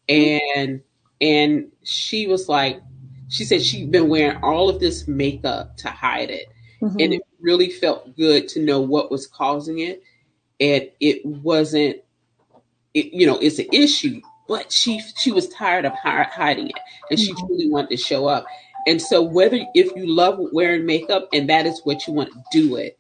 And 0.09 0.81
and 1.21 1.71
she 1.83 2.27
was 2.27 2.49
like, 2.49 2.81
she 3.29 3.45
said 3.45 3.61
she'd 3.63 3.91
been 3.91 4.09
wearing 4.09 4.37
all 4.43 4.69
of 4.69 4.79
this 4.79 5.07
makeup 5.07 5.77
to 5.77 5.89
hide 5.89 6.29
it 6.29 6.47
Mm-hmm. 6.81 6.99
And 6.99 7.13
it 7.13 7.21
really 7.39 7.69
felt 7.69 8.15
good 8.15 8.47
to 8.49 8.61
know 8.61 8.81
what 8.81 9.11
was 9.11 9.27
causing 9.27 9.79
it. 9.79 10.03
And 10.59 10.89
it 10.99 11.25
wasn't, 11.25 11.97
it, 12.93 13.13
you 13.13 13.27
know, 13.27 13.37
it's 13.37 13.59
an 13.59 13.67
issue, 13.71 14.21
but 14.47 14.71
she 14.71 15.01
she 15.17 15.31
was 15.31 15.49
tired 15.49 15.85
of 15.85 15.93
hiding 15.93 16.69
it, 16.69 16.79
and 17.11 17.19
she 17.19 17.31
mm-hmm. 17.31 17.45
truly 17.45 17.69
wanted 17.69 17.91
to 17.91 17.97
show 17.97 18.27
up. 18.27 18.45
And 18.87 19.01
so, 19.01 19.21
whether 19.21 19.59
if 19.75 19.95
you 19.95 20.07
love 20.07 20.39
wearing 20.53 20.85
makeup 20.85 21.27
and 21.33 21.49
that 21.49 21.65
is 21.65 21.81
what 21.83 22.07
you 22.07 22.13
want 22.13 22.31
to 22.31 22.41
do 22.51 22.77
it, 22.77 22.97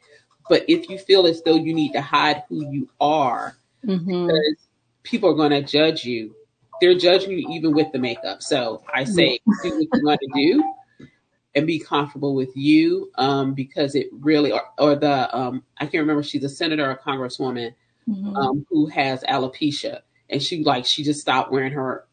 but 0.49 0.65
if 0.67 0.89
you 0.89 0.97
feel 0.97 1.25
as 1.25 1.41
though 1.43 1.55
you 1.55 1.73
need 1.73 1.93
to 1.93 2.01
hide 2.01 2.43
who 2.49 2.69
you 2.71 2.89
are, 2.99 3.57
mm-hmm. 3.85 4.27
because 4.27 4.67
people 5.03 5.29
are 5.29 5.35
going 5.35 5.51
to 5.51 5.63
judge 5.63 6.03
you, 6.05 6.35
they're 6.81 6.97
judging 6.97 7.31
you 7.31 7.47
even 7.49 7.73
with 7.73 7.91
the 7.91 7.99
makeup. 7.99 8.41
So 8.41 8.83
I 8.93 9.03
say, 9.03 9.39
do 9.63 9.69
what 9.69 9.81
you 9.81 10.05
want 10.05 10.19
to 10.21 10.29
do, 10.35 10.73
and 11.55 11.65
be 11.65 11.79
comfortable 11.79 12.35
with 12.35 12.55
you 12.55 13.11
um, 13.15 13.53
because 13.53 13.95
it 13.95 14.07
really 14.11 14.51
or, 14.51 14.61
or 14.77 14.95
the 14.95 15.35
um, 15.35 15.63
I 15.77 15.85
can't 15.85 16.01
remember 16.01 16.23
she's 16.23 16.43
a 16.43 16.49
senator 16.49 16.85
or 16.85 16.91
a 16.91 16.97
congresswoman 16.99 17.73
mm-hmm. 18.07 18.35
um, 18.35 18.65
who 18.69 18.87
has 18.87 19.23
alopecia 19.23 20.01
and 20.29 20.41
she 20.41 20.63
like 20.63 20.85
she 20.85 21.03
just 21.03 21.21
stopped 21.21 21.51
wearing 21.51 21.73
her 21.73 22.05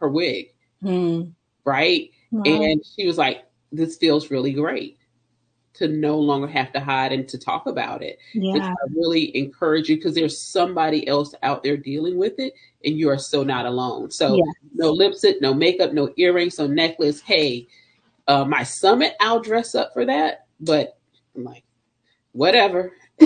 her, 0.00 0.08
wig 0.08 0.52
mm. 0.82 1.32
right 1.64 2.10
wow. 2.30 2.42
and 2.44 2.82
she 2.96 3.06
was 3.06 3.16
like 3.16 3.44
this 3.70 3.96
feels 3.96 4.30
really 4.30 4.52
great 4.52 4.98
to 5.74 5.86
no 5.86 6.18
longer 6.18 6.48
have 6.48 6.72
to 6.72 6.80
hide 6.80 7.12
and 7.12 7.28
to 7.28 7.38
talk 7.38 7.66
about 7.66 8.02
it 8.02 8.18
yeah. 8.34 8.70
I 8.70 8.74
really 8.92 9.36
encourage 9.36 9.88
you 9.88 9.96
because 9.96 10.14
there's 10.14 10.40
somebody 10.40 11.06
else 11.06 11.34
out 11.42 11.62
there 11.62 11.76
dealing 11.76 12.18
with 12.18 12.38
it 12.38 12.54
and 12.84 12.98
you 12.98 13.08
are 13.10 13.18
so 13.18 13.44
not 13.44 13.66
alone 13.66 14.10
so 14.10 14.36
yes. 14.36 14.46
no 14.74 14.90
lipstick 14.90 15.40
no 15.40 15.54
makeup 15.54 15.92
no 15.92 16.12
earrings 16.16 16.58
no 16.58 16.66
necklace 16.66 17.20
hey 17.20 17.68
uh, 18.28 18.44
my 18.46 18.64
summit, 18.64 19.14
I'll 19.20 19.40
dress 19.40 19.74
up 19.74 19.92
for 19.94 20.06
that, 20.06 20.46
but 20.60 20.98
I'm 21.36 21.44
like, 21.44 21.64
whatever. 22.32 22.92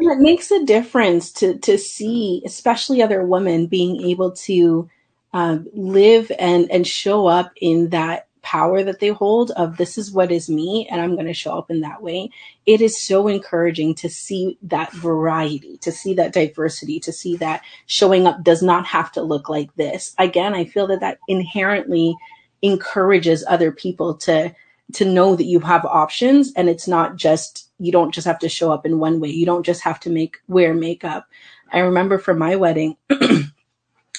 It 0.00 0.20
makes 0.20 0.50
a 0.50 0.64
difference 0.64 1.32
to 1.34 1.58
to 1.60 1.78
see, 1.78 2.42
especially 2.46 3.02
other 3.02 3.24
women 3.24 3.66
being 3.66 4.02
able 4.02 4.32
to 4.32 4.88
um, 5.32 5.68
live 5.72 6.32
and 6.38 6.70
and 6.70 6.86
show 6.86 7.26
up 7.26 7.52
in 7.60 7.90
that 7.90 8.28
power 8.42 8.82
that 8.82 9.00
they 9.00 9.08
hold 9.08 9.50
of 9.52 9.76
this 9.76 9.98
is 9.98 10.12
what 10.12 10.32
is 10.32 10.48
me 10.48 10.88
and 10.90 11.00
I'm 11.02 11.14
going 11.16 11.26
to 11.26 11.34
show 11.34 11.58
up 11.58 11.70
in 11.70 11.82
that 11.82 12.02
way. 12.02 12.30
It 12.66 12.80
is 12.80 13.00
so 13.02 13.28
encouraging 13.28 13.94
to 13.96 14.08
see 14.08 14.58
that 14.62 14.92
variety, 14.92 15.76
to 15.78 15.92
see 15.92 16.14
that 16.14 16.32
diversity, 16.32 17.00
to 17.00 17.12
see 17.12 17.36
that 17.38 17.62
showing 17.86 18.26
up 18.26 18.42
does 18.42 18.62
not 18.62 18.86
have 18.86 19.12
to 19.12 19.22
look 19.22 19.48
like 19.48 19.74
this. 19.76 20.14
Again, 20.18 20.54
I 20.54 20.64
feel 20.64 20.86
that 20.88 21.00
that 21.00 21.18
inherently 21.28 22.16
encourages 22.62 23.44
other 23.48 23.72
people 23.72 24.14
to 24.14 24.54
to 24.94 25.04
know 25.04 25.36
that 25.36 25.44
you 25.44 25.60
have 25.60 25.84
options 25.84 26.52
and 26.56 26.68
it's 26.68 26.88
not 26.88 27.16
just 27.16 27.70
you 27.78 27.92
don't 27.92 28.14
just 28.14 28.26
have 28.26 28.38
to 28.38 28.48
show 28.48 28.72
up 28.72 28.86
in 28.86 28.98
one 28.98 29.20
way. 29.20 29.28
You 29.28 29.46
don't 29.46 29.64
just 29.64 29.82
have 29.82 30.00
to 30.00 30.10
make 30.10 30.38
wear 30.48 30.74
makeup. 30.74 31.28
I 31.70 31.80
remember 31.80 32.18
for 32.18 32.34
my 32.34 32.56
wedding 32.56 32.96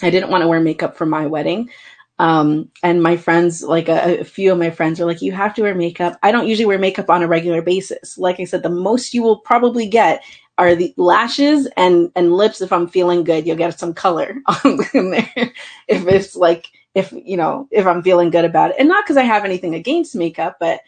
I 0.02 0.10
didn't 0.10 0.30
want 0.30 0.44
to 0.44 0.48
wear 0.48 0.60
makeup 0.60 0.98
for 0.98 1.06
my 1.06 1.26
wedding. 1.26 1.70
Um, 2.18 2.70
and 2.84 3.02
my 3.02 3.16
friends, 3.16 3.64
like 3.64 3.88
a, 3.88 4.20
a, 4.20 4.24
few 4.24 4.52
of 4.52 4.58
my 4.58 4.70
friends, 4.70 5.00
are 5.00 5.06
like, 5.06 5.22
"You 5.22 5.32
have 5.32 5.54
to 5.56 5.62
wear 5.62 5.74
makeup." 5.74 6.20
I 6.22 6.32
don't 6.34 6.48
usually 6.48 6.66
wear 6.66 6.78
makeup 6.78 7.10
on 7.10 7.24
a 7.24 7.28
regular 7.28 7.62
basis. 7.62 8.18
Like 8.18 8.42
I 8.42 8.44
said, 8.44 8.62
the 8.62 8.70
most 8.70 9.14
you 9.14 9.24
will 9.24 9.38
probably 9.38 9.88
get 9.88 10.22
are 10.58 10.76
the 10.76 10.94
lashes 10.98 11.68
and 11.78 12.12
and 12.16 12.34
lips. 12.34 12.62
If 12.62 12.74
I'm 12.74 12.88
feeling 12.88 13.24
good, 13.24 13.48
you'll 13.48 13.56
get 13.56 13.80
some 13.80 13.94
color 13.94 14.36
in 14.94 15.12
there. 15.12 15.54
if 15.88 16.08
it's 16.08 16.36
like 16.36 16.68
if 16.96 17.12
you 17.12 17.38
know 17.38 17.68
if 17.72 17.86
I'm 17.86 18.04
feeling 18.04 18.30
good 18.30 18.46
about 18.46 18.72
it, 18.72 18.78
and 18.80 18.90
not 18.90 19.06
because 19.06 19.18
I 19.18 19.24
have 19.24 19.46
anything 19.46 19.76
against 19.76 20.16
makeup, 20.16 20.58
but 20.60 20.82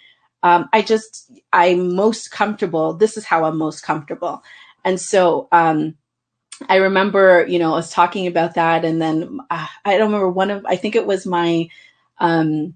um, 0.44 0.70
I 0.74 0.82
just 0.82 1.32
I'm 1.54 1.96
most 1.96 2.32
comfortable. 2.32 2.94
This 2.94 3.18
is 3.18 3.26
how 3.26 3.46
I'm 3.46 3.58
most 3.58 3.84
comfortable, 3.84 4.44
and 4.84 5.00
so 5.00 5.48
um, 5.52 5.96
I 6.70 6.78
remember, 6.78 7.46
you 7.48 7.60
know, 7.60 7.76
us 7.76 7.94
talking 7.94 8.28
about 8.28 8.56
that, 8.56 8.86
and 8.86 9.02
then 9.02 9.40
uh, 9.50 9.68
I 9.86 9.98
don't 9.98 10.08
remember 10.08 10.30
one 10.30 10.52
of. 10.52 10.66
I 10.66 10.76
think 10.76 10.96
it 10.96 11.08
was 11.08 11.26
my 11.26 11.70
um, 12.20 12.76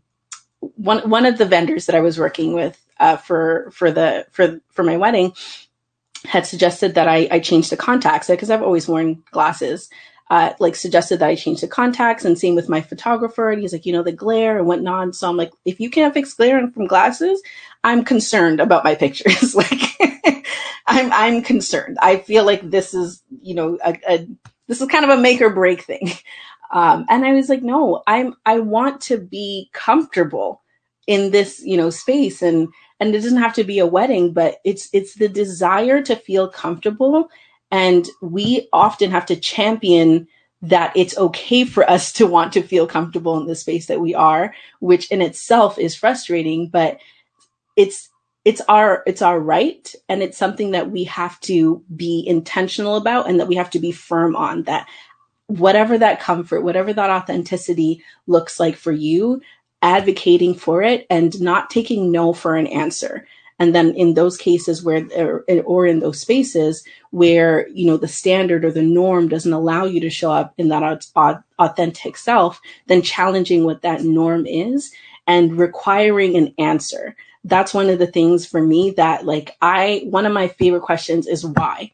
one 0.59 1.09
one 1.09 1.25
of 1.25 1.37
the 1.37 1.45
vendors 1.45 1.87
that 1.87 1.95
I 1.95 2.01
was 2.01 2.19
working 2.19 2.53
with 2.53 2.79
uh, 2.99 3.17
for 3.17 3.71
for 3.73 3.91
the 3.91 4.27
for 4.31 4.61
for 4.71 4.83
my 4.83 4.97
wedding 4.97 5.33
had 6.25 6.45
suggested 6.47 6.95
that 6.95 7.07
I, 7.07 7.27
I 7.31 7.39
change 7.39 7.69
the 7.69 7.77
contacts 7.77 8.27
because 8.27 8.49
I've 8.49 8.63
always 8.63 8.87
worn 8.87 9.23
glasses. 9.31 9.89
Uh, 10.29 10.53
like 10.59 10.75
suggested 10.75 11.19
that 11.19 11.29
I 11.29 11.35
change 11.35 11.61
the 11.61 11.67
contacts 11.67 12.25
and 12.25 12.37
same 12.39 12.55
with 12.55 12.69
my 12.69 12.81
photographer. 12.81 13.51
And 13.51 13.61
he's 13.61 13.73
like, 13.73 13.85
you 13.85 13.93
know, 13.93 14.03
the 14.03 14.11
glare 14.11 14.57
and 14.57 14.67
whatnot. 14.67 15.15
So 15.15 15.29
I'm 15.29 15.37
like, 15.37 15.51
if 15.65 15.79
you 15.79 15.89
can't 15.89 16.13
fix 16.13 16.33
glare 16.33 16.67
from 16.71 16.87
glasses, 16.87 17.41
I'm 17.83 18.03
concerned 18.05 18.59
about 18.59 18.83
my 18.83 18.95
pictures. 18.95 19.55
like 19.57 19.81
I'm 20.87 21.11
I'm 21.13 21.43
concerned. 21.43 21.97
I 22.01 22.17
feel 22.17 22.45
like 22.45 22.69
this 22.69 22.93
is 22.93 23.23
you 23.41 23.55
know 23.55 23.77
a, 23.85 23.97
a 24.09 24.27
this 24.67 24.81
is 24.81 24.87
kind 24.89 25.05
of 25.05 25.11
a 25.11 25.21
make 25.21 25.41
or 25.41 25.51
break 25.51 25.83
thing. 25.83 26.11
Um, 26.73 27.05
and 27.09 27.25
I 27.25 27.33
was 27.33 27.49
like, 27.49 27.63
no, 27.63 28.03
I'm 28.07 28.35
I 28.45 28.59
want 28.59 29.01
to 29.03 29.17
be 29.17 29.69
comfortable 29.73 30.63
in 31.07 31.31
this 31.31 31.61
you 31.63 31.77
know 31.77 31.89
space 31.91 32.41
and 32.41 32.69
and 32.99 33.09
it 33.09 33.19
doesn't 33.21 33.39
have 33.39 33.53
to 33.55 33.63
be 33.63 33.79
a 33.79 33.85
wedding, 33.87 34.33
but 34.33 34.57
it's 34.65 34.89
it's 34.93 35.15
the 35.15 35.29
desire 35.29 36.01
to 36.03 36.15
feel 36.15 36.49
comfortable. 36.49 37.29
And 37.75 38.07
we 38.21 38.69
often 38.71 39.11
have 39.11 39.25
to 39.25 39.35
champion 39.35 40.29
that 40.61 40.93
it's 40.95 41.17
okay 41.17 41.65
for 41.65 41.87
us 41.89 42.13
to 42.13 42.25
want 42.25 42.53
to 42.53 42.61
feel 42.61 42.87
comfortable 42.87 43.37
in 43.37 43.47
the 43.47 43.55
space 43.55 43.87
that 43.87 43.99
we 43.99 44.15
are, 44.15 44.55
which 44.79 45.11
in 45.11 45.21
itself 45.21 45.77
is 45.77 45.93
frustrating, 45.93 46.69
but 46.69 46.99
it's 47.75 48.09
it's 48.45 48.61
our 48.69 49.03
it's 49.05 49.21
our 49.21 49.37
right. 49.37 49.93
And 50.07 50.23
it's 50.23 50.37
something 50.37 50.71
that 50.71 50.89
we 50.89 51.03
have 51.03 51.37
to 51.41 51.83
be 51.93 52.23
intentional 52.25 52.95
about 52.95 53.27
and 53.27 53.41
that 53.41 53.49
we 53.49 53.55
have 53.55 53.71
to 53.71 53.79
be 53.79 53.91
firm 53.91 54.37
on 54.37 54.63
that 54.63 54.87
whatever 55.47 55.97
that 55.97 56.21
comfort 56.21 56.61
whatever 56.61 56.93
that 56.93 57.09
authenticity 57.09 58.01
looks 58.25 58.57
like 58.57 58.77
for 58.77 58.93
you 58.93 59.41
advocating 59.81 60.55
for 60.55 60.81
it 60.81 61.05
and 61.09 61.39
not 61.41 61.69
taking 61.69 62.09
no 62.09 62.31
for 62.31 62.55
an 62.55 62.67
answer 62.67 63.27
and 63.59 63.73
then 63.73 63.93
in 63.95 64.13
those 64.13 64.37
cases 64.37 64.83
where 64.83 65.07
or, 65.65 65.85
in 65.85 65.99
those 65.99 66.19
spaces 66.19 66.83
where 67.11 67.67
you 67.69 67.85
know 67.85 67.97
the 67.97 68.07
standard 68.07 68.65
or 68.65 68.71
the 68.71 68.81
norm 68.81 69.27
doesn't 69.27 69.53
allow 69.53 69.85
you 69.85 69.99
to 69.99 70.09
show 70.09 70.31
up 70.31 70.53
in 70.57 70.69
that 70.69 71.05
authentic 71.59 72.17
self 72.17 72.61
then 72.87 73.01
challenging 73.01 73.63
what 73.63 73.81
that 73.81 74.03
norm 74.03 74.45
is 74.45 74.91
and 75.27 75.57
requiring 75.57 76.35
an 76.35 76.53
answer 76.57 77.15
that's 77.45 77.73
one 77.73 77.89
of 77.89 77.99
the 77.99 78.07
things 78.07 78.45
for 78.45 78.61
me 78.61 78.91
that 78.91 79.25
like 79.25 79.55
I 79.61 80.05
one 80.09 80.25
of 80.25 80.33
my 80.33 80.49
favorite 80.49 80.81
questions 80.81 81.27
is 81.27 81.45
why. 81.45 81.91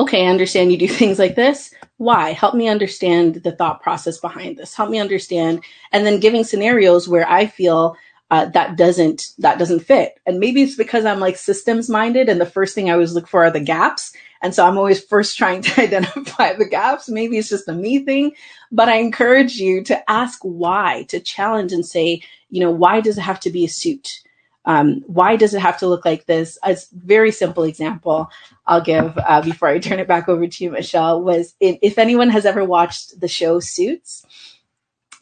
Okay, 0.00 0.26
I 0.26 0.30
understand 0.30 0.72
you 0.72 0.78
do 0.78 0.88
things 0.88 1.18
like 1.18 1.36
this. 1.36 1.72
Why? 1.98 2.32
Help 2.32 2.54
me 2.54 2.66
understand 2.68 3.36
the 3.36 3.52
thought 3.52 3.82
process 3.82 4.18
behind 4.18 4.56
this. 4.56 4.74
Help 4.74 4.90
me 4.90 4.98
understand 4.98 5.62
and 5.92 6.04
then 6.04 6.18
giving 6.18 6.42
scenarios 6.42 7.06
where 7.06 7.28
I 7.28 7.46
feel 7.46 7.96
uh, 8.34 8.46
that 8.46 8.76
doesn't 8.76 9.32
that 9.38 9.60
doesn't 9.60 9.78
fit. 9.78 10.18
And 10.26 10.40
maybe 10.40 10.62
it's 10.62 10.74
because 10.74 11.04
I'm 11.04 11.20
like 11.20 11.36
systems 11.36 11.88
minded 11.88 12.28
and 12.28 12.40
the 12.40 12.46
first 12.46 12.74
thing 12.74 12.90
I 12.90 12.94
always 12.94 13.14
look 13.14 13.28
for 13.28 13.44
are 13.44 13.50
the 13.52 13.60
gaps. 13.60 14.12
And 14.42 14.52
so 14.52 14.66
I'm 14.66 14.76
always 14.76 15.04
first 15.04 15.38
trying 15.38 15.62
to 15.66 15.80
identify 15.80 16.54
the 16.54 16.64
gaps. 16.64 17.08
Maybe 17.08 17.38
it's 17.38 17.48
just 17.48 17.68
a 17.68 17.72
me 17.72 18.00
thing, 18.04 18.32
but 18.72 18.88
I 18.88 18.96
encourage 18.96 19.54
you 19.58 19.84
to 19.84 20.10
ask 20.10 20.40
why, 20.42 21.04
to 21.10 21.20
challenge 21.20 21.72
and 21.72 21.86
say, 21.86 22.22
you 22.50 22.58
know, 22.58 22.72
why 22.72 23.00
does 23.00 23.18
it 23.18 23.22
have 23.22 23.38
to 23.40 23.50
be 23.50 23.66
a 23.66 23.68
suit? 23.68 24.20
Um, 24.64 25.04
why 25.06 25.36
does 25.36 25.54
it 25.54 25.60
have 25.60 25.78
to 25.78 25.86
look 25.86 26.04
like 26.04 26.26
this? 26.26 26.58
A 26.64 26.76
very 26.92 27.30
simple 27.30 27.62
example 27.62 28.30
I'll 28.66 28.80
give 28.80 29.16
uh, 29.16 29.42
before 29.42 29.68
I 29.68 29.78
turn 29.78 30.00
it 30.00 30.08
back 30.08 30.28
over 30.28 30.48
to 30.48 30.64
you, 30.64 30.72
Michelle, 30.72 31.22
was 31.22 31.54
if 31.60 31.98
anyone 31.98 32.30
has 32.30 32.46
ever 32.46 32.64
watched 32.64 33.20
the 33.20 33.28
show 33.28 33.60
Suits, 33.60 34.26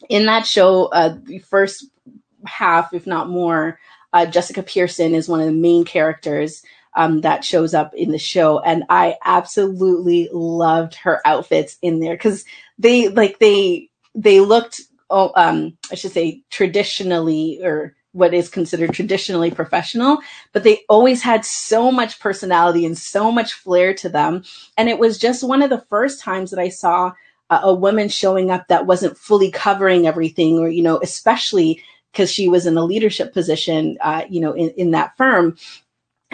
in 0.09 0.25
that 0.25 0.45
show, 0.45 0.85
uh, 0.87 1.17
the 1.23 1.39
first 1.39 1.85
half, 2.45 2.93
if 2.93 3.07
not 3.07 3.29
more, 3.29 3.79
uh, 4.13 4.25
Jessica 4.25 4.63
Pearson 4.63 5.15
is 5.15 5.27
one 5.27 5.39
of 5.39 5.47
the 5.47 5.51
main 5.51 5.85
characters 5.85 6.63
um, 6.95 7.21
that 7.21 7.43
shows 7.43 7.73
up 7.73 7.93
in 7.95 8.11
the 8.11 8.19
show, 8.19 8.59
and 8.59 8.83
I 8.89 9.15
absolutely 9.25 10.29
loved 10.31 10.95
her 10.95 11.21
outfits 11.25 11.77
in 11.81 11.99
there 11.99 12.13
because 12.13 12.45
they 12.77 13.07
like 13.09 13.39
they 13.39 13.89
they 14.13 14.39
looked, 14.39 14.81
oh, 15.09 15.31
um, 15.35 15.77
I 15.91 15.95
should 15.95 16.11
say, 16.11 16.43
traditionally 16.51 17.59
or 17.63 17.95
what 18.11 18.33
is 18.33 18.47
considered 18.47 18.93
traditionally 18.93 19.49
professional, 19.49 20.19
but 20.51 20.63
they 20.63 20.81
always 20.87 21.23
had 21.23 21.43
so 21.43 21.91
much 21.91 22.19
personality 22.19 22.85
and 22.85 22.95
so 22.95 23.31
much 23.31 23.53
flair 23.53 23.91
to 23.95 24.07
them. 24.07 24.43
And 24.77 24.87
it 24.87 24.99
was 24.99 25.17
just 25.17 25.43
one 25.43 25.63
of 25.63 25.71
the 25.71 25.83
first 25.89 26.21
times 26.21 26.51
that 26.51 26.59
I 26.59 26.69
saw 26.69 27.13
a, 27.49 27.55
a 27.55 27.73
woman 27.73 28.09
showing 28.09 28.51
up 28.51 28.67
that 28.67 28.85
wasn't 28.85 29.17
fully 29.17 29.49
covering 29.49 30.05
everything, 30.05 30.59
or, 30.59 30.69
you 30.69 30.83
know, 30.83 30.99
especially 31.01 31.81
because 32.13 32.31
she 32.31 32.47
was 32.47 32.65
in 32.67 32.77
a 32.77 32.85
leadership 32.85 33.33
position, 33.33 33.97
uh, 33.99 34.23
you 34.29 34.39
know, 34.39 34.53
in, 34.53 34.69
in 34.77 34.91
that 34.91 35.17
firm. 35.17 35.57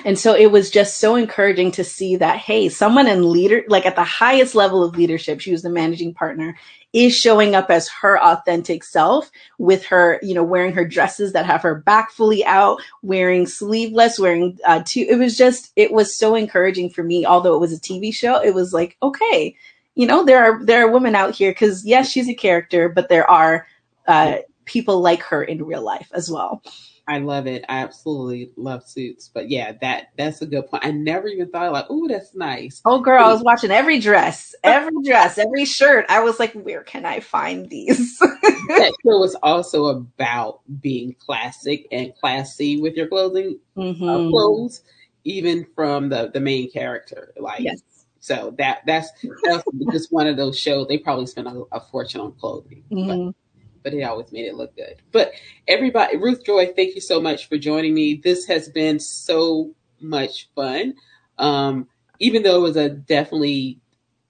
And 0.06 0.18
so 0.18 0.34
it 0.34 0.52
was 0.52 0.70
just 0.70 0.98
so 0.98 1.16
encouraging 1.16 1.72
to 1.72 1.84
see 1.84 2.16
that, 2.18 2.38
hey, 2.38 2.70
someone 2.70 3.08
in 3.08 3.32
leader, 3.32 3.64
like 3.68 3.86
at 3.86 3.96
the 3.96 4.04
highest 4.04 4.56
level 4.56 4.84
of 4.84 4.96
leadership, 4.96 5.40
she 5.40 5.52
was 5.52 5.62
the 5.62 5.70
managing 5.70 6.14
partner, 6.14 6.56
is 6.94 7.16
showing 7.16 7.54
up 7.54 7.70
as 7.70 7.90
her 7.90 8.22
authentic 8.22 8.84
self 8.84 9.30
with 9.58 9.86
her, 9.86 10.20
you 10.22 10.34
know, 10.34 10.44
wearing 10.44 10.74
her 10.74 10.86
dresses 10.86 11.34
that 11.34 11.46
have 11.46 11.62
her 11.62 11.76
back 11.76 12.12
fully 12.12 12.46
out, 12.46 12.82
wearing 13.02 13.46
sleeveless, 13.46 14.20
wearing, 14.20 14.58
uh, 14.66 14.82
two. 14.86 15.06
It 15.10 15.18
was 15.18 15.38
just, 15.38 15.72
it 15.76 15.92
was 15.92 16.16
so 16.16 16.36
encouraging 16.36 16.90
for 16.90 17.04
me. 17.04 17.26
Although 17.26 17.56
it 17.56 17.60
was 17.60 17.74
a 17.74 17.80
TV 17.80 18.14
show, 18.14 18.42
it 18.42 18.54
was 18.54 18.74
like, 18.74 18.98
okay, 19.04 19.56
you 19.96 20.08
know, 20.08 20.24
there 20.24 20.44
are, 20.44 20.66
there 20.66 20.86
are 20.86 20.92
women 20.92 21.16
out 21.16 21.36
here. 21.36 21.54
Cause 21.54 21.84
yes, 21.86 22.10
she's 22.10 22.30
a 22.30 22.34
character, 22.34 22.90
but 22.90 23.10
there 23.10 23.30
are, 23.30 23.68
uh, 24.08 24.38
people 24.70 25.02
like 25.02 25.24
her 25.24 25.44
in 25.44 25.66
real 25.66 25.82
life 25.82 26.10
as 26.14 26.30
well. 26.30 26.62
I 27.08 27.18
love 27.18 27.48
it. 27.48 27.66
I 27.68 27.80
absolutely 27.80 28.52
love 28.56 28.88
suits. 28.88 29.32
But 29.34 29.50
yeah, 29.50 29.72
that 29.82 30.10
that's 30.16 30.44
a 30.44 30.46
good 30.46 30.68
point. 30.68 30.86
I 30.86 30.92
never 30.92 31.28
even 31.28 31.50
thought 31.50 31.72
like, 31.72 31.88
oh, 31.90 32.08
that's 32.08 32.36
nice. 32.36 32.82
Oh 32.86 33.02
girl, 33.02 33.24
I 33.24 33.34
was 33.34 33.42
watching 33.42 33.72
every 33.72 34.00
dress, 34.00 34.54
every 34.64 34.94
dress, 35.04 35.40
every 35.40 35.66
shirt. 35.66 36.06
I 36.08 36.20
was 36.20 36.40
like, 36.40 36.54
where 36.54 36.84
can 36.84 37.06
I 37.06 37.20
find 37.20 37.68
these? 37.68 38.20
that 38.20 38.94
show 39.04 39.18
was 39.18 39.36
also 39.42 39.88
about 39.88 40.60
being 40.80 41.16
classic 41.18 41.88
and 41.92 42.14
classy 42.22 42.80
with 42.80 42.96
your 42.96 43.08
clothing 43.08 43.58
uh, 43.76 43.82
mm-hmm. 43.82 44.08
uh, 44.08 44.30
clothes, 44.30 44.84
even 45.24 45.66
from 45.74 46.10
the 46.10 46.30
the 46.32 46.40
main 46.40 46.72
character. 46.72 47.34
Like 47.38 47.62
yes. 47.62 47.82
So 48.20 48.54
that 48.60 48.82
that's 48.86 49.10
that's 49.46 49.64
just 49.92 50.12
one 50.12 50.28
of 50.28 50.38
those 50.38 50.60
shows. 50.60 50.88
They 50.88 51.00
probably 51.00 51.26
spent 51.26 51.48
a, 51.48 51.64
a 51.72 51.80
fortune 51.80 52.22
on 52.22 52.34
clothing. 52.34 52.84
Mm-hmm. 52.92 53.08
But 53.08 53.36
but 53.84 53.94
it 53.94 54.04
always 54.04 54.32
made 54.32 54.46
it 54.46 54.56
look 54.56 54.76
good. 54.76 55.02
But 55.12 55.34
everybody, 55.68 56.18
Ruth 56.18 56.46
Joy, 56.46 56.74
thank 56.76 56.96
you 56.96 57.02
so 57.02 57.22
much 57.22 57.48
for 57.48 57.58
joining 57.58 57.94
me. 57.94 58.16
This 58.24 58.46
has 58.46 58.70
been 58.70 59.00
so 59.00 59.72
much 60.00 60.50
fun. 60.56 60.96
Um, 61.38 61.88
even 62.20 62.44
though 62.44 62.58
it 62.58 62.62
was 62.62 62.78
a 62.78 62.90
definitely 62.90 63.80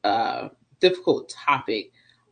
uh, 0.03 0.49
difficult 0.79 1.29
topic, 1.29 1.91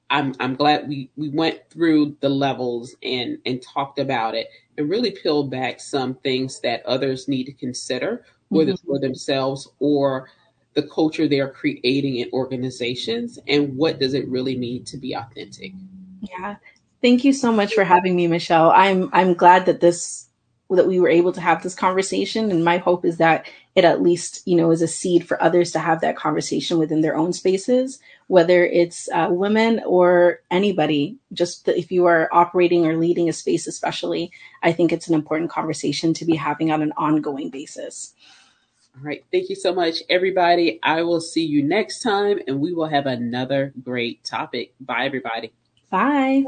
I'm 0.10 0.34
I'm 0.40 0.56
glad 0.56 0.88
we 0.88 1.10
we 1.18 1.30
went 1.30 1.70
through 1.70 2.18
the 2.22 2.30
levels 2.30 2.96
and 3.04 3.38
and 3.46 3.62
talked 3.62 4.00
about 4.00 4.36
it 4.36 4.48
and 4.78 4.90
really 4.90 5.12
peeled 5.12 5.52
back 5.52 5.80
some 5.80 6.16
things 6.16 6.60
that 6.62 6.86
others 6.86 7.28
need 7.28 7.46
to 7.46 7.54
consider, 7.54 8.24
whether 8.50 8.74
mm-hmm. 8.74 8.88
for 8.88 9.00
themselves 9.00 9.68
or 9.80 10.30
the 10.76 10.84
culture 10.84 11.28
they're 11.28 11.50
creating 11.50 12.18
in 12.18 12.30
organizations 12.34 13.40
and 13.48 13.76
what 13.76 14.00
does 14.00 14.14
it 14.14 14.28
really 14.28 14.56
mean 14.56 14.84
to 14.86 14.96
be 14.96 15.14
authentic. 15.14 15.74
Yeah. 16.22 16.56
Thank 17.02 17.24
you 17.24 17.34
so 17.34 17.52
much 17.52 17.74
for 17.76 17.84
having 17.84 18.16
me, 18.16 18.28
Michelle. 18.28 18.72
I'm 18.72 19.10
I'm 19.14 19.34
glad 19.36 19.68
that 19.68 19.82
this 19.82 20.28
that 20.70 20.88
we 20.88 21.00
were 21.00 21.10
able 21.10 21.32
to 21.32 21.40
have 21.40 21.64
this 21.64 21.76
conversation 21.76 22.52
and 22.52 22.66
my 22.66 22.78
hope 22.78 23.06
is 23.06 23.20
that 23.20 23.48
it 23.74 23.86
at 23.86 24.02
least 24.02 24.42
you 24.46 24.56
know 24.58 24.72
is 24.72 24.82
a 24.82 24.88
seed 24.88 25.26
for 25.26 25.42
others 25.42 25.72
to 25.72 25.80
have 25.80 26.02
that 26.02 26.18
conversation 26.18 26.78
within 26.78 27.02
their 27.02 27.16
own 27.16 27.32
spaces 27.32 28.00
whether 28.28 28.66
it's 28.66 29.08
uh, 29.14 29.30
women 29.32 29.82
or 29.86 30.42
anybody. 30.52 31.18
Just 31.32 31.68
if 31.70 31.92
you 31.92 32.06
are 32.08 32.28
operating 32.34 32.86
or 32.86 32.98
leading 32.98 33.30
a 33.30 33.34
space 33.34 33.68
especially 33.68 34.32
i 34.64 34.72
think 34.74 34.92
it's 34.92 35.08
an 35.08 35.14
important 35.14 35.50
conversation 35.52 36.14
to 36.16 36.26
be 36.26 36.36
having 36.36 36.72
on 36.72 36.82
an 36.82 36.94
ongoing 36.98 37.50
basis. 37.50 38.14
All 38.96 39.04
right. 39.04 39.24
Thank 39.32 39.50
you 39.50 39.56
so 39.56 39.74
much 39.74 40.04
everybody. 40.10 40.80
I 40.84 41.04
will 41.04 41.22
see 41.22 41.46
you 41.46 41.64
next 41.64 42.02
time 42.02 42.40
and 42.48 42.60
we 42.60 42.74
will 42.74 42.88
have 42.88 43.06
another 43.06 43.74
great 43.84 44.24
topic. 44.26 44.74
Bye 44.82 45.06
everybody 45.06 45.54
bye 45.90 46.44